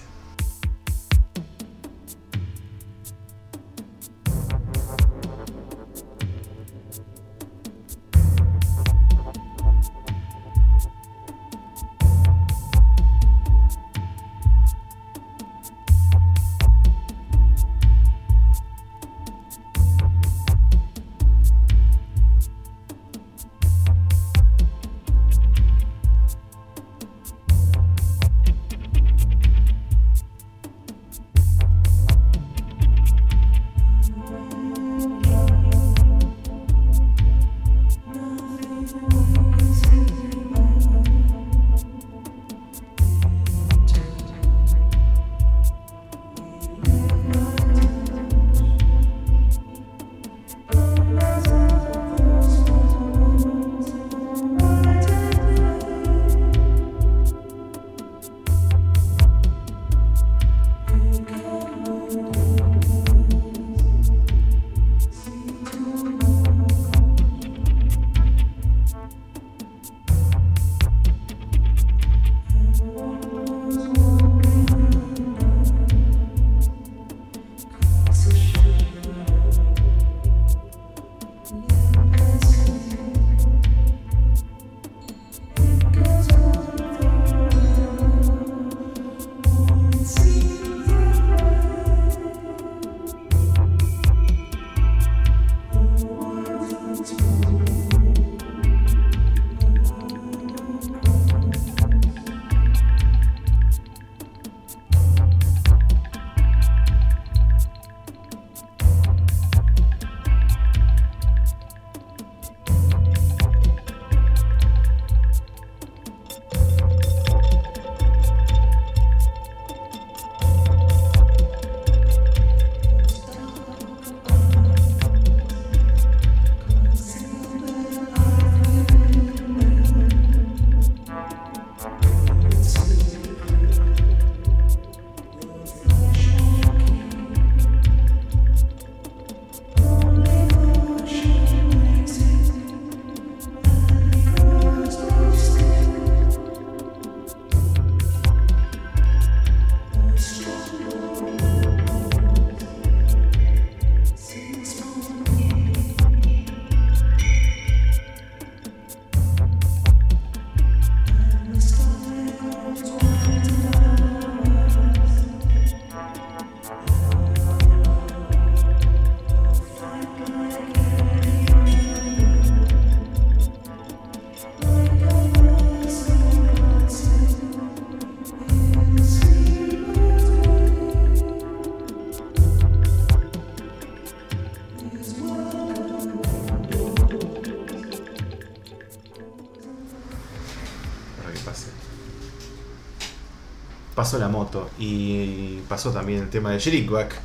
[194.06, 197.16] Pasó la moto y pasó también el tema de Shriekback,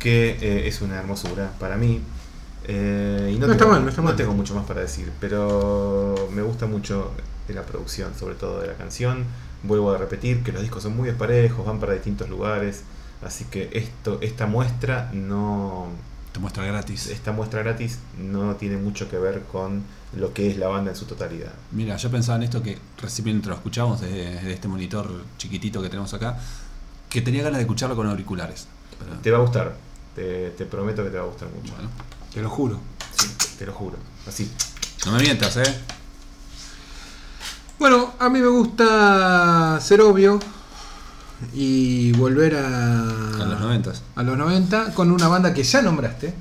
[0.00, 2.00] que eh, es una hermosura para mí.
[2.66, 4.16] Eh, y no, No está tengo, mal, no está mal.
[4.16, 7.12] tengo mucho más para decir, pero me gusta mucho
[7.46, 9.24] de la producción, sobre todo de la canción.
[9.62, 12.82] Vuelvo a repetir que los discos son muy desparejos, van para distintos lugares,
[13.24, 15.86] así que esto, esta muestra no,
[16.32, 17.06] Te muestra gratis.
[17.10, 18.00] esta muestra gratis
[18.42, 19.82] no tiene mucho que ver con
[20.16, 21.52] lo que es la banda en su totalidad.
[21.72, 25.80] Mira, yo pensaba en esto que recién mientras lo escuchamos desde, desde este monitor chiquitito
[25.82, 26.38] que tenemos acá,
[27.10, 28.66] que tenía ganas de escucharlo con auriculares.
[28.98, 29.76] Pero, Te va a gustar,
[30.14, 31.72] te, te prometo que te va a gustar mucho.
[31.74, 31.90] bueno,
[32.32, 32.78] Te lo juro.
[33.18, 33.28] Sí,
[33.58, 33.96] te lo juro.
[34.26, 34.50] Así.
[35.06, 35.80] no me mientas, ¿eh?
[37.78, 40.38] Bueno, a mí me gusta ser obvio
[41.52, 44.02] y volver a, A los noventas.
[44.14, 46.32] a los 90 con una banda que ya nombraste.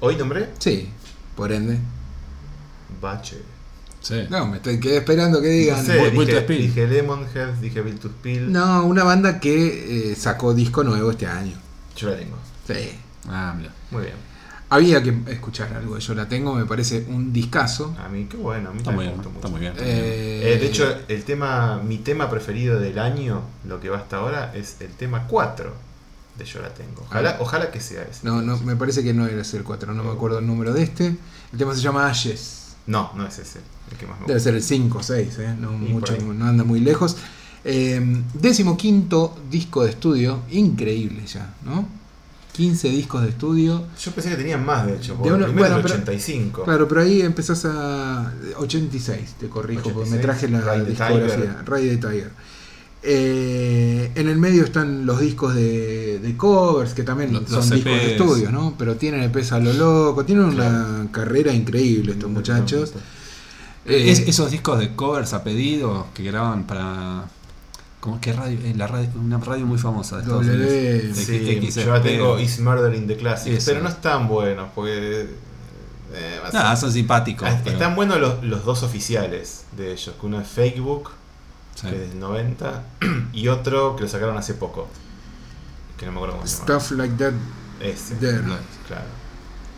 [0.00, 0.88] Hoy nombré Sí,
[1.36, 1.78] por ende.
[3.00, 3.38] Bache.
[4.00, 4.26] Sí.
[4.28, 5.78] No, me estoy quedé esperando que digan.
[5.78, 6.58] No sé, Will to dije, Spill.
[6.58, 8.52] dije Lemonhead, dije Bill to Spill.
[8.52, 11.56] No, una banda que eh, sacó disco nuevo este año.
[11.96, 12.36] Yo la tengo.
[12.66, 12.90] Sí.
[13.28, 13.72] Ah, mira.
[13.90, 14.14] Muy bien.
[14.70, 17.94] Había que escuchar algo, yo la tengo, me parece un discazo.
[17.98, 18.70] A mí, qué bueno.
[18.70, 19.50] A mí Está también me gustó Está mucho.
[19.52, 19.72] muy bien.
[19.78, 24.16] Eh, Eh, de hecho, el tema, mi tema preferido del año, lo que va hasta
[24.16, 25.72] ahora, es el tema 4
[26.38, 27.02] de Yo la tengo.
[27.02, 28.20] Ojalá, ojalá que sea ese.
[28.22, 28.24] Ah.
[28.24, 30.72] no, no, me parece que no era ese el 4, no me acuerdo el número
[30.72, 31.06] de este.
[31.52, 32.74] El tema se llama Ashes.
[32.86, 33.60] No, no es ese.
[33.90, 35.56] El que más me Debe ser el 5 o 6, ¿eh?
[35.58, 37.16] no, mucho, no anda muy lejos.
[37.64, 41.88] Eh, décimo quinto disco de estudio, increíble ya, ¿no?
[42.52, 43.84] 15 discos de estudio.
[44.00, 45.14] Yo pensé que tenían más, de hecho.
[45.16, 46.64] Porque De uno- bueno, es pero- el 85.
[46.64, 48.32] Claro, pero ahí empezás a.
[48.58, 51.62] 86, te corrijo, porque me 86, traje la discografía.
[51.66, 52.30] Ride the Tiger.
[53.06, 57.70] Eh, en el medio están los discos de, de covers, que también Los- son los
[57.70, 58.10] discos de EPs.
[58.12, 58.74] estudio, ¿no?
[58.78, 61.08] Pero tienen EPs a lo loco, tienen una Claro.
[61.12, 62.92] carrera increíble estos muchachos.
[63.84, 67.24] Eh, Es- esos discos de covers a pedido que graban para.
[68.00, 68.58] ¿Cómo qué radio?
[68.64, 69.08] Eh, la radio?
[69.16, 71.00] Una radio muy famosa de Estados W.
[71.04, 71.18] Unidos.
[71.18, 72.38] Sí, yo tengo.
[72.38, 73.70] Is Murder in the Classics, Eso.
[73.70, 75.28] pero no están buenos porque.
[76.16, 77.46] eh, va a ser- Nada, son simpáticos.
[77.50, 81.10] Ah, pero- Están buenos los, los dos oficiales de ellos, que uno es Fakebook,
[81.74, 81.86] sí.
[81.88, 82.82] que es del 90,
[83.32, 84.88] y otro que lo sacaron hace poco,
[85.98, 86.80] que no me acuerdo cómo se llama.
[86.80, 87.32] Stuff like that.
[87.80, 88.40] Ese, there.
[88.86, 89.04] claro.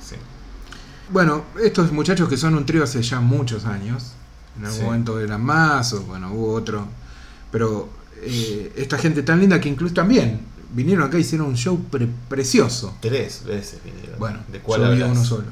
[0.05, 0.17] Sí.
[1.11, 4.13] Bueno, estos muchachos que son un trío hace ya muchos años.
[4.59, 4.85] En algún Sí.
[4.85, 6.87] momento eran más, o bueno, hubo otro.
[7.51, 7.89] Pero
[8.23, 10.41] eh, esta gente tan linda que incluso también
[10.73, 12.97] vinieron acá y hicieron un show pre- precioso.
[13.01, 14.19] Tres veces vinieron.
[14.19, 15.11] Bueno, ¿De cuál yo hablas?
[15.11, 15.45] uno solo,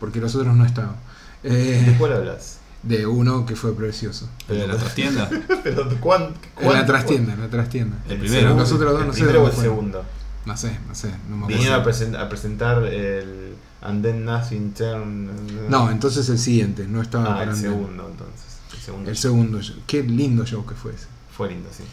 [0.00, 0.96] porque los otros no estaban.
[1.42, 2.58] Eh, ¿De cuál hablas?
[2.86, 4.28] De uno que fue precioso.
[4.48, 5.30] ¿El de la trastienda?
[5.64, 7.96] Pero ¿de cuán, En cuán- la trastienda, en la trastienda.
[8.06, 8.40] El El primero.
[8.42, 9.74] segundo, Los otros dos no el sé primero o el fueron.
[9.74, 10.04] segundo.
[10.46, 11.98] No sé, no sé, no me Vinieron a, acuerdo.
[11.98, 15.30] presen- a presentar el And Then Nothing Turn.
[15.70, 18.58] No, entonces el siguiente, no estaba Ah, el segundo entonces.
[18.74, 19.10] El segundo.
[19.10, 19.76] El segundo, show.
[19.86, 21.06] qué lindo show que fue ese.
[21.34, 21.84] Fue lindo, sí.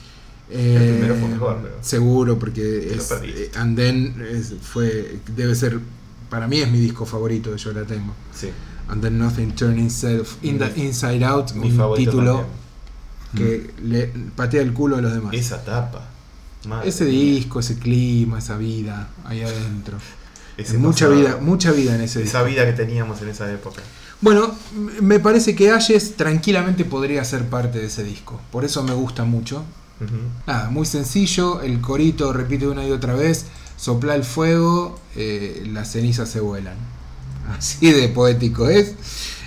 [0.50, 5.80] Eh, primero fue mejor, pero- Seguro, porque es, eh, And Then es- fue, debe ser,
[6.30, 8.14] para mí es mi disco favorito, yo la tengo.
[8.36, 8.50] Sí.
[8.92, 12.46] And Then Nothing Turn Itself in the Mi- Inside Out, Mi un título
[13.34, 13.72] también.
[13.74, 15.34] que le patea el culo a los demás.
[15.34, 16.08] Esa tapa.
[16.68, 17.14] Madre ese mía.
[17.14, 19.98] disco, ese clima, esa vida ahí adentro.
[20.78, 22.50] Mucha vida, mucha vida en ese Esa disco.
[22.54, 23.82] vida que teníamos en esa época.
[24.20, 24.54] Bueno,
[25.02, 28.40] me parece que Ayes tranquilamente podría ser parte de ese disco.
[28.52, 29.64] Por eso me gusta mucho.
[30.46, 33.46] Nada, muy sencillo, el corito repite una y otra vez,
[33.78, 36.76] sopla el fuego, eh, las cenizas se vuelan.
[37.50, 38.96] Así de poético es.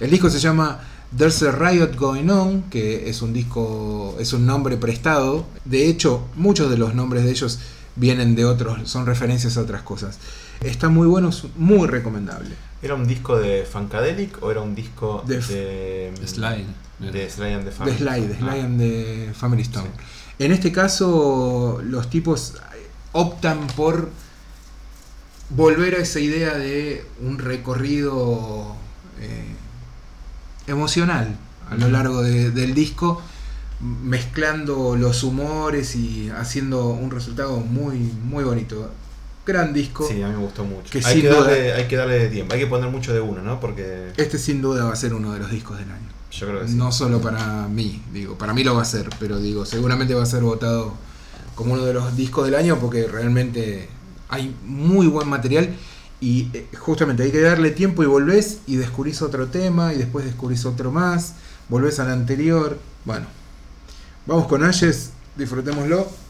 [0.00, 0.80] El disco se llama
[1.16, 5.46] There's a Riot Going On, que es un disco, es un nombre prestado.
[5.64, 7.58] De hecho, muchos de los nombres de ellos
[7.96, 10.18] vienen de otros, son referencias a otras cosas.
[10.60, 12.50] Está muy bueno, es muy recomendable.
[12.82, 16.12] ¿Era un disco de Funkadelic o era un disco De de.
[16.20, 16.66] de Slide.
[16.98, 18.38] De Sly and the De Family Sly, de Stone?
[18.38, 19.88] Sly Ah, and the Family Stone.
[20.38, 22.54] En este caso, los tipos
[23.12, 24.10] optan por
[25.50, 28.74] volver a esa idea de un recorrido
[29.20, 29.54] eh,
[30.66, 31.36] emocional
[31.70, 33.22] a lo largo de- del disco,
[33.80, 38.90] mezclando los humores y haciendo un resultado muy, muy bonito.
[39.46, 40.06] Gran disco.
[40.08, 40.90] Sí, a mí me gustó mucho.
[40.90, 43.42] Que hay, que duda- darle, hay que darle tiempo, hay que poner mucho de uno,
[43.42, 43.60] ¿no?
[43.60, 46.08] Porque Este sin duda va a ser uno de los discos del año.
[46.30, 46.74] yo creo que sí.
[46.74, 50.22] No solo para mí, digo, para mí lo va a ser, pero digo, seguramente va
[50.22, 50.94] a ser votado
[51.54, 53.88] como uno de los discos del año porque realmente
[54.34, 55.74] hay muy buen material
[56.20, 60.24] y eh, justamente hay que darle tiempo y volvés y descubrís otro tema y después
[60.24, 61.34] descubrís otro más,
[61.68, 62.78] volvés al anterior.
[63.04, 63.26] Bueno,
[64.26, 66.23] vamos con Ayes, disfrutémoslo.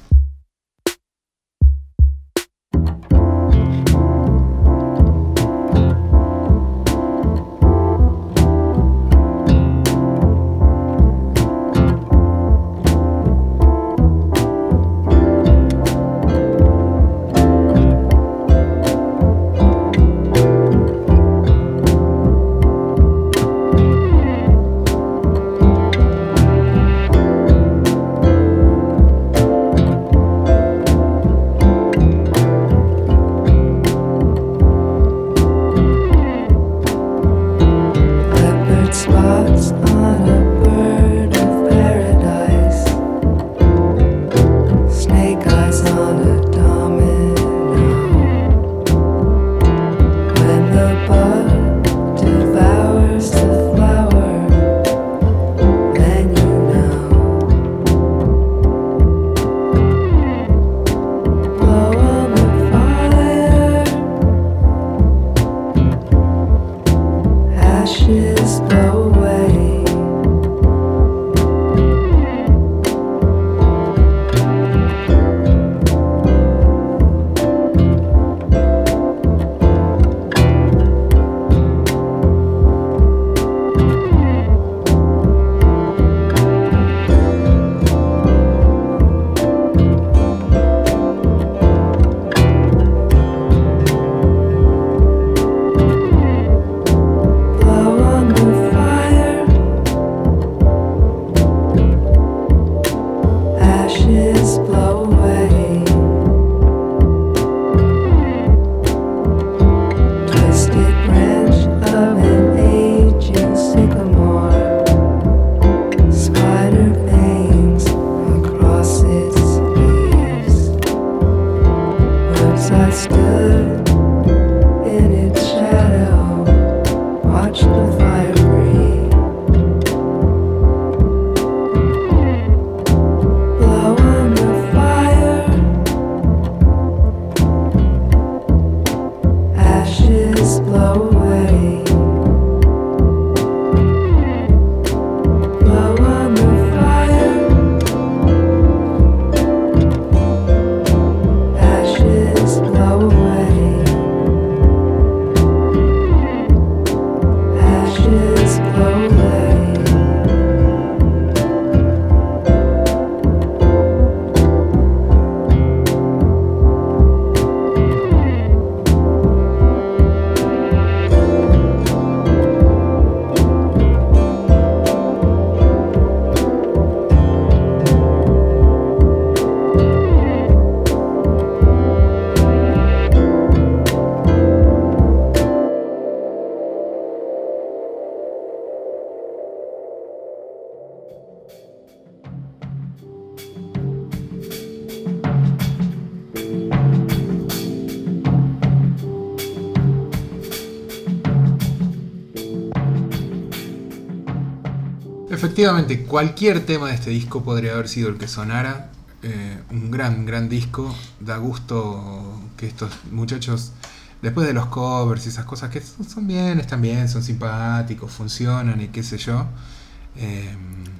[205.64, 208.90] Efectivamente, cualquier tema de este disco podría haber sido el que sonara.
[209.22, 210.94] Eh, un gran, gran disco.
[211.20, 213.72] Da gusto que estos muchachos,
[214.20, 218.78] después de los covers y esas cosas que son, bien, están bien, son simpáticos, funcionan
[218.82, 219.46] y qué sé yo.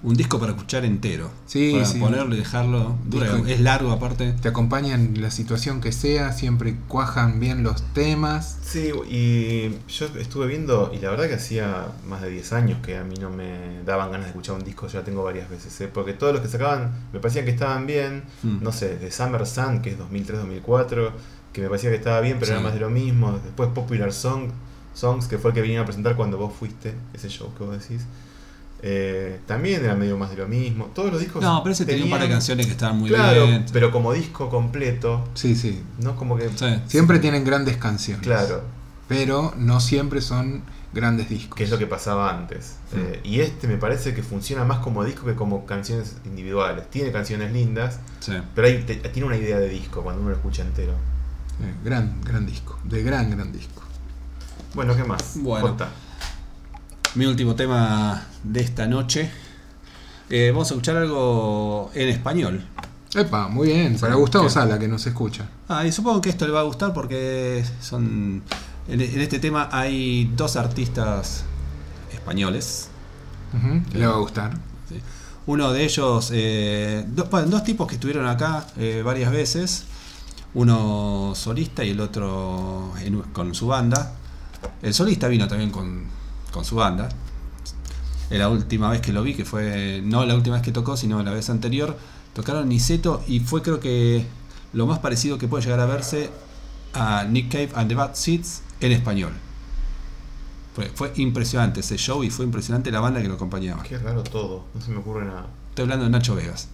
[0.05, 1.31] Un disco para escuchar entero.
[1.47, 1.99] Sí, para sí.
[1.99, 2.95] ponerlo y dejarlo.
[3.07, 4.35] Dura- Disco- es largo aparte.
[4.35, 8.59] te acompañan en la situación que sea, siempre cuajan bien los temas.
[8.63, 12.99] Sí, y yo estuve viendo, y la verdad que hacía más de 10 años que
[12.99, 15.89] a mí no me daban ganas de escuchar un disco, ya tengo varias veces, ¿eh?
[15.93, 18.59] porque todos los que sacaban me parecían que estaban bien, Mm.
[18.63, 21.13] no sé, de Summer Sun, que es 2003-2004,
[21.55, 22.53] que me parecía que estaba bien, pero Sí.
[22.53, 24.51] era más de lo mismo, después Popular Song,
[24.93, 27.79] Songs, que fue el que vinieron a presentar cuando vos fuiste, ese show que vos
[27.81, 28.03] decís,
[28.87, 31.43] eh, también era medio más de lo mismo, todos los discos...
[31.43, 33.65] No, pero ese tenía un par de canciones que estaban muy Claro, bien.
[33.73, 35.83] pero como disco completo, Sí, sí.
[36.01, 36.51] no como que...
[36.55, 36.67] Sí.
[36.87, 38.23] Siempre tienen grandes canciones.
[38.23, 38.63] Claro,
[39.09, 40.63] Pero no siempre son
[40.93, 41.57] grandes discos.
[41.57, 42.77] que es lo que pasaba antes.
[42.95, 46.89] Eh, y este me parece que funciona más como disco que como canciones individuales.
[46.91, 48.33] Tiene canciones lindas, Sí.
[48.55, 50.93] pero hay- te- tiene una idea de disco cuando uno lo escucha entero.
[51.63, 52.79] Eh, gran, gran disco.
[52.85, 53.83] De gran, gran disco.
[54.75, 55.37] Bueno, ¿qué más?
[55.41, 55.75] Bueno.
[57.15, 59.31] Mi último tema de esta noche.
[60.31, 62.65] Eh, vamos a escuchar algo en español.
[63.15, 63.97] Epa, muy bien.
[63.99, 64.49] Para Gustavo.
[64.51, 65.49] Sala, que nos escucha.
[65.69, 68.43] Ah, y supongo que esto le va a gustar porque son.
[68.89, 71.45] En, en este tema hay dos artistas
[72.13, 72.89] españoles.
[73.93, 74.53] Le va a gustar.
[74.89, 75.01] ¿sí?
[75.47, 79.85] Uno de ellos, eh, do- bueno, dos tipos que estuvieron acá eh, varias veces.
[80.55, 84.13] Uno solista y el otro en- con su banda.
[84.83, 86.05] El solista vino también con,
[86.53, 87.09] con su banda.
[88.31, 91.23] La última vez que lo vi, que fue no la última vez que tocó, sino
[91.23, 91.97] la vez anterior,
[92.35, 94.27] tocaron Niceto y fue creo que
[94.73, 96.31] lo más parecido que puede llegar a verse
[96.95, 99.33] a Nick Cave and the Bad Seeds en español.
[100.75, 103.83] Fue, fue impresionante ese show y fue impresionante la banda que lo acompañaba.
[103.85, 105.47] Qué raro todo, no se me ocurre nada.
[105.71, 106.69] Estoy hablando de Nacho Vegas.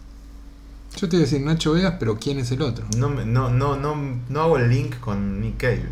[0.96, 2.86] Yo te iba a decir Nacho Vegas, pero ¿quién es el otro?
[2.96, 3.94] No, me- no, no, no,
[4.28, 5.88] no hago el link con Nick Cave.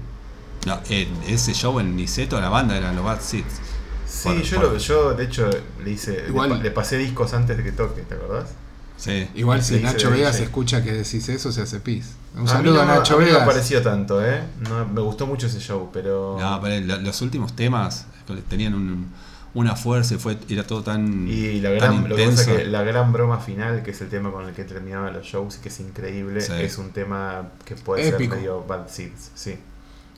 [0.67, 3.61] No, en ese show en Niceto la banda eran los Bad Seeds.
[4.09, 5.51] Sí, Por- yo, por- lo- yo de hecho
[5.85, 8.49] le hice, Igual- le, pa- le pasé discos antes de que toque, ¿te acordás?
[8.97, 9.29] Sí.
[9.35, 12.15] Igual si Nacho Vegas escucha que decís eso, se hace pis.
[12.35, 13.47] Un a mí saludo no, a Nacho a mí no Vegas.
[13.47, 14.43] me pareció tanto, ¿eh?
[14.69, 16.37] No, me gustó mucho ese show, pero...
[16.41, 18.07] No, pero lo- los últimos temas
[18.49, 19.09] tenían un-
[19.55, 22.65] una fuerza y fue, era todo tan, Y la tan gran, lo que pasa que
[22.67, 25.61] la gran broma final, que es el tema con el que terminaban los shows y
[25.61, 26.53] que es increíble, Sí.
[26.59, 28.33] es un tema que puede Épico.
[28.35, 29.59] ser medio Bad Seeds, sí.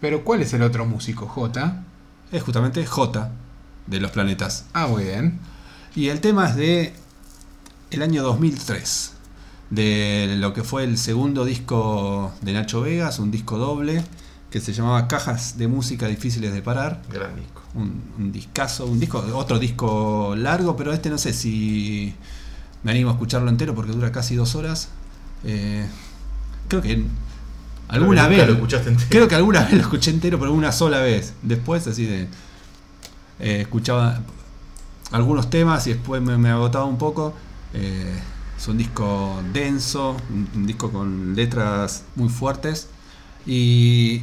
[0.01, 1.27] Pero ¿cuál es el otro músico?
[1.27, 1.83] J.
[2.33, 3.31] Es justamente J
[3.87, 4.67] de los planetas.
[4.73, 5.39] Ah, muy bien.
[5.95, 6.93] Y el tema es de
[7.91, 9.13] el año 2003,
[9.71, 14.05] de lo que fue el segundo disco de Nacho Vegas, un disco doble
[14.51, 17.03] que se llamaba Cajas de música difíciles de parar.
[17.13, 17.63] Gran disco.
[17.75, 22.15] un, un discazo, un disco, otro disco largo, pero este no sé si
[22.83, 24.89] me animo a escucharlo entero porque dura casi dos horas.
[25.45, 25.87] Eh,
[26.69, 27.05] creo que
[27.89, 29.09] alguna Creo que nunca vez lo escuchaste entero.
[29.11, 31.35] creo que alguna vez lo escuché entero, pero una sola vez.
[31.43, 32.29] Después así de
[33.41, 34.21] eh, escuchaba
[35.13, 37.35] algunos temas y después me, me agotaba un poco.
[37.75, 38.21] Eh,
[38.59, 42.89] Es un disco denso, un, un disco con letras muy fuertes
[43.47, 44.23] y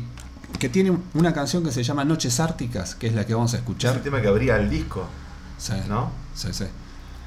[0.59, 3.57] que tiene una canción que se llama Noches Árticas, que es la que vamos a
[3.57, 3.95] Es escuchar.
[3.95, 5.09] el tema que abría el disco,
[5.57, 6.11] Sí, ¿no?
[6.33, 6.65] sí, sí.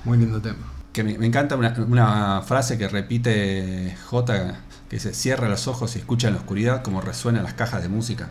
[0.04, 0.72] Muy lindo tema.
[0.92, 5.94] Que me, me encanta una, una frase que repite J, que dice, cierra los ojos
[5.96, 8.30] y escucha en la oscuridad como resuenan las cajas de música.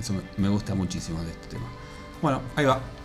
[0.00, 1.66] Eso me, me gusta muchísimo de este tema.
[2.22, 2.95] Bueno, ahí va.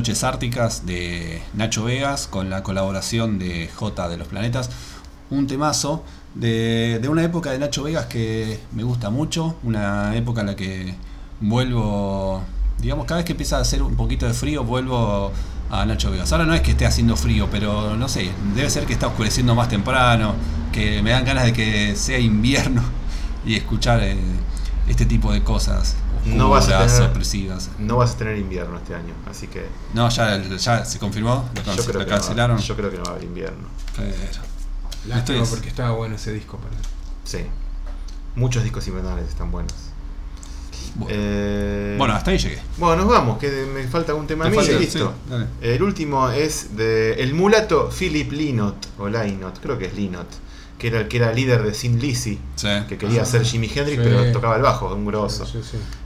[0.00, 4.70] Noches Árticas de Nacho Vegas con la colaboración de J de los Planetas.
[5.28, 6.04] Un temazo
[6.34, 9.56] de, una época de Nacho Vegas que me gusta mucho.
[9.62, 10.94] Una época en la que
[11.42, 12.40] vuelvo,
[12.80, 15.32] digamos, cada vez que empieza a hacer un poquito de frío, vuelvo
[15.70, 16.32] a Nacho Vegas.
[16.32, 19.54] Ahora no es que esté haciendo frío, pero no sé, debe ser que está oscureciendo
[19.54, 20.32] más temprano,
[20.72, 22.80] que me dan ganas de que sea invierno
[23.44, 24.16] y escuchar eh,
[24.88, 25.94] este tipo de cosas.
[26.26, 27.70] No vas a tener- opresivas.
[27.78, 31.62] No vas a tener invierno este año, así que No, ya, ya se confirmó, lo,
[31.62, 32.58] yo cance- creo, lo que no va- cancelaron.
[32.58, 33.68] yo creo que no va a haber invierno.
[33.96, 34.08] Pero-
[35.06, 36.58] Lástima Esto es- porque estaba bueno ese disco.
[36.58, 36.74] Para...
[37.24, 37.38] Sí.
[38.36, 39.72] Muchos discos invernales están buenos.
[40.94, 42.58] bueno, Eh, bueno, hasta ahí llegué.
[42.76, 45.14] bueno, nos vamos, que me falta un tema a ¿Te mí y listo.
[45.28, 45.34] Sí.
[45.62, 50.28] El último es de el mulato Philip Lynott, o Lynott, creo que es Lynott,
[50.78, 52.68] que era el que era líder de Sin Lizzy, Sí.
[52.88, 54.08] que quería ser Jimi Hendrix, sí.
[54.08, 55.46] pero tocaba el bajo, un grosso.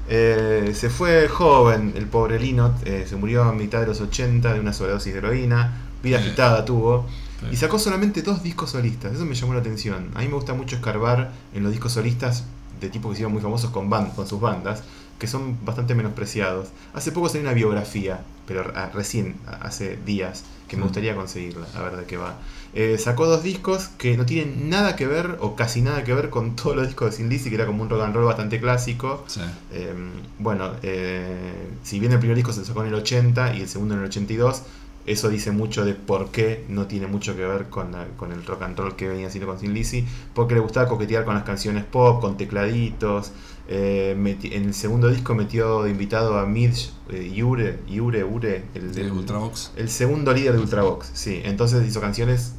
[0.08, 4.52] Eh, se fue joven el pobre Linot, eh, se murió a mitad de los 80
[4.52, 6.26] de una sobredosis de heroína, vida Sí.
[6.26, 7.06] agitada tuvo,
[7.40, 7.46] Sí.
[7.52, 10.10] y sacó solamente dos discos solistas, eso me llamó la atención.
[10.14, 12.44] A mí me gusta mucho escarbar en los discos solistas
[12.80, 14.82] de tipos que se hicieron muy famosos con, ban- con sus bandas,
[15.18, 16.68] que son bastante menospreciados.
[16.92, 20.44] Hace poco salió una biografía, pero ah, recién, hace días,
[20.74, 22.36] que me gustaría conseguirla, a ver de qué va.
[22.74, 26.28] Eh, sacó dos discos que no tienen nada que ver, o casi nada que ver
[26.30, 28.60] con todos los discos de Sin Lizzy, que era como un rock and roll bastante
[28.60, 29.24] clásico.
[29.28, 29.40] Sí.
[29.72, 29.94] Eh,
[30.38, 31.52] bueno, eh,
[31.82, 34.06] si bien el primer disco se sacó en el 80 y el segundo en el
[34.06, 34.62] 82,
[35.06, 38.44] eso dice mucho de por qué no tiene mucho que ver con, la- con el
[38.44, 41.44] rock and roll que venía haciendo con Sin Lizzy, porque le gustaba coquetear con las
[41.44, 43.30] canciones pop, con tecladitos.
[43.68, 48.64] Eh, meti- en el segundo disco metió de invitado a Midge eh, Yure, Yure, Ure,
[48.74, 49.72] el, De del- Ultravox.
[49.76, 51.40] el segundo líder de Ultravox, sí.
[51.44, 52.54] Entonces hizo canciones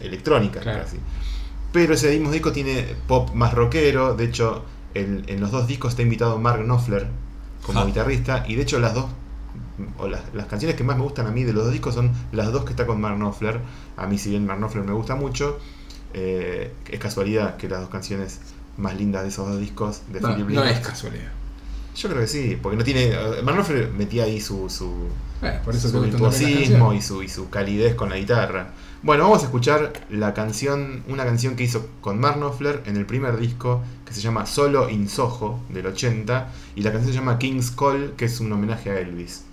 [0.00, 0.82] electrónicas Claro.
[0.84, 0.98] casi.
[1.72, 4.14] Pero ese mismo disco tiene pop más rockero.
[4.14, 4.64] De hecho,
[4.94, 7.06] el- en los dos discos está invitado Mark Knopfler
[7.64, 7.84] como Ah.
[7.86, 8.44] guitarrista.
[8.48, 9.06] Y de hecho, las dos,
[9.98, 12.12] o las, las canciones que más me gustan a mí de los dos discos son
[12.32, 13.60] las dos que está con Mark Knopfler.
[13.96, 15.58] A mí, si bien Mark Knopfler me gusta mucho,
[16.12, 18.40] eh, es casualidad que las dos canciones
[18.80, 21.32] más lindas de esos dos discos de No, Philip no es casualidad.
[21.96, 23.06] Yo creo que sí, porque no tiene.
[23.08, 25.08] eh, Mark Knopfler metía ahí su, su,
[25.64, 28.72] por eso las virtuosismo y su, y su calidez con la guitarra.
[29.02, 33.06] Bueno, vamos a escuchar la canción, una canción que hizo con Mark Knopfler en el
[33.06, 37.38] primer disco que se llama Solo in Soho del 80 y la canción se llama
[37.38, 39.44] King's Call que es un homenaje a Elvis.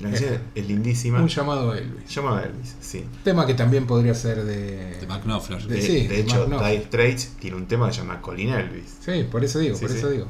[0.00, 1.20] La canción Eh, es lindísima.
[1.20, 2.08] Un llamado a Elvis.
[2.14, 3.04] Llamado a Elvis, sí.
[3.22, 4.96] Tema que también podría ser de.
[4.98, 5.62] De Mark Knopfler.
[5.66, 6.46] De- De, sí, de hecho.
[6.46, 8.96] Dire Straits tiene un tema que se llama Colin Elvis.
[9.04, 9.98] Sí, por eso digo, Sí, por sí.
[9.98, 10.26] eso digo.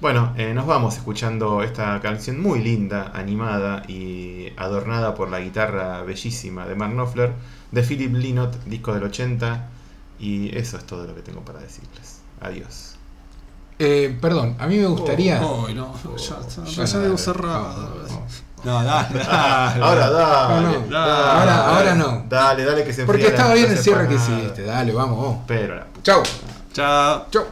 [0.00, 6.02] Bueno, eh, nos vamos escuchando esta canción muy linda, animada y adornada por la guitarra
[6.04, 7.32] bellísima de Mark Knopfler,
[7.72, 9.68] de Philip Lynott, disco del 80.
[10.20, 12.20] Y eso es todo lo que tengo para decirles.
[12.40, 12.94] Adiós.
[13.80, 15.44] Eh, perdón, a mí me gustaría.
[15.44, 17.74] Oh, no, ya, está, Ya ya no, debo cerrar.
[18.64, 19.82] No, No, dale, dale.
[19.84, 20.96] Ahora dale, No, no, dale,
[21.40, 22.24] ahora- ahora no.
[22.28, 24.62] Dale, dale que se Porque estaba bien el cierre que hiciste.
[24.64, 25.38] Dale, vamos, vamos.
[25.46, 26.22] Pero la Chau.
[26.72, 27.26] Chao.
[27.30, 27.46] Chau.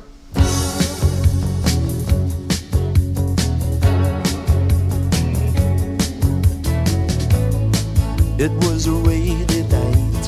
[8.38, 10.24] It was a rainy night,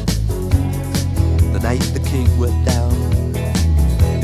[1.52, 2.88] the night the king went down.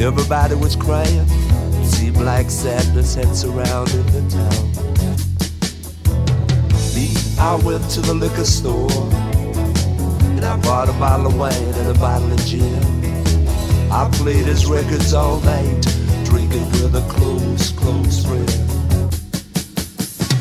[0.00, 1.26] Everybody was crying,
[1.84, 4.73] seemed like sadness had surrounded the town.
[7.44, 8.90] I went to the liquor store,
[10.32, 12.82] and I bought a bottle of wine and a bottle of gin.
[13.92, 15.82] I played his records all night,
[16.24, 18.48] drinking with a close, close friend.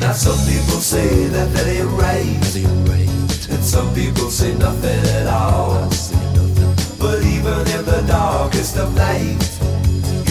[0.00, 2.40] Now some people say that that ain't right.
[2.40, 3.48] That ain't right.
[3.50, 5.74] And some people say nothing at all.
[5.74, 6.98] Nothing.
[6.98, 9.44] But even in the darkest of night,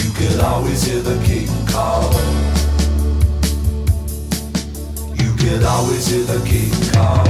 [0.02, 2.53] you can always hear the king call.
[5.44, 7.22] Can always hear the king call.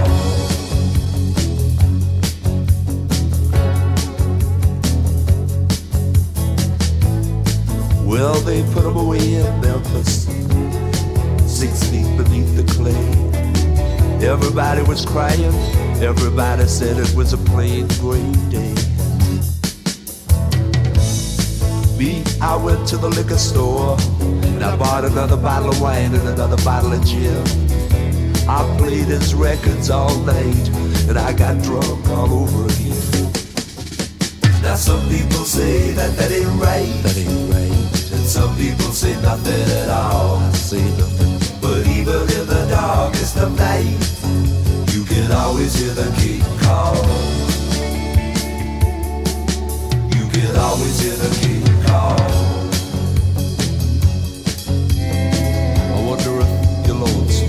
[8.06, 10.26] Well, they put him away in Memphis
[11.44, 12.94] six feet beneath the clay.
[14.24, 15.52] Everybody was crying,
[16.00, 18.74] everybody said it was a plain gray day.
[21.98, 26.28] Me, I went to the liquor store and I bought another bottle of wine and
[26.28, 27.64] another bottle of gin.
[28.46, 30.68] I played his records all night
[31.08, 33.32] and I got drunk all over again.
[34.60, 36.92] Now some people say that that ain't right.
[37.04, 38.12] That ain't right.
[38.12, 40.36] And some people say nothing at all.
[40.36, 41.38] I say nothing.
[41.62, 43.96] But even in the darkest of night,
[44.92, 46.96] you can always hear the king call.
[50.16, 52.20] You can always hear the king call.
[55.92, 57.43] I wonder if you're lonesome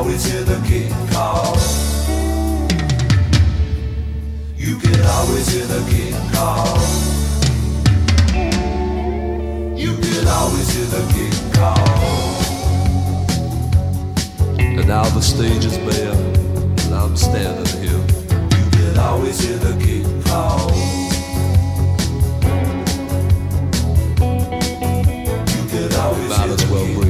[0.00, 1.54] always hear the king call.
[4.56, 6.78] You can always hear the king call.
[9.76, 11.88] You can always hear the king call.
[14.58, 18.02] And now the stage is bare, and I'm standing here.
[18.56, 20.70] You can always hear the king call.
[25.56, 27.09] You can always hear the well king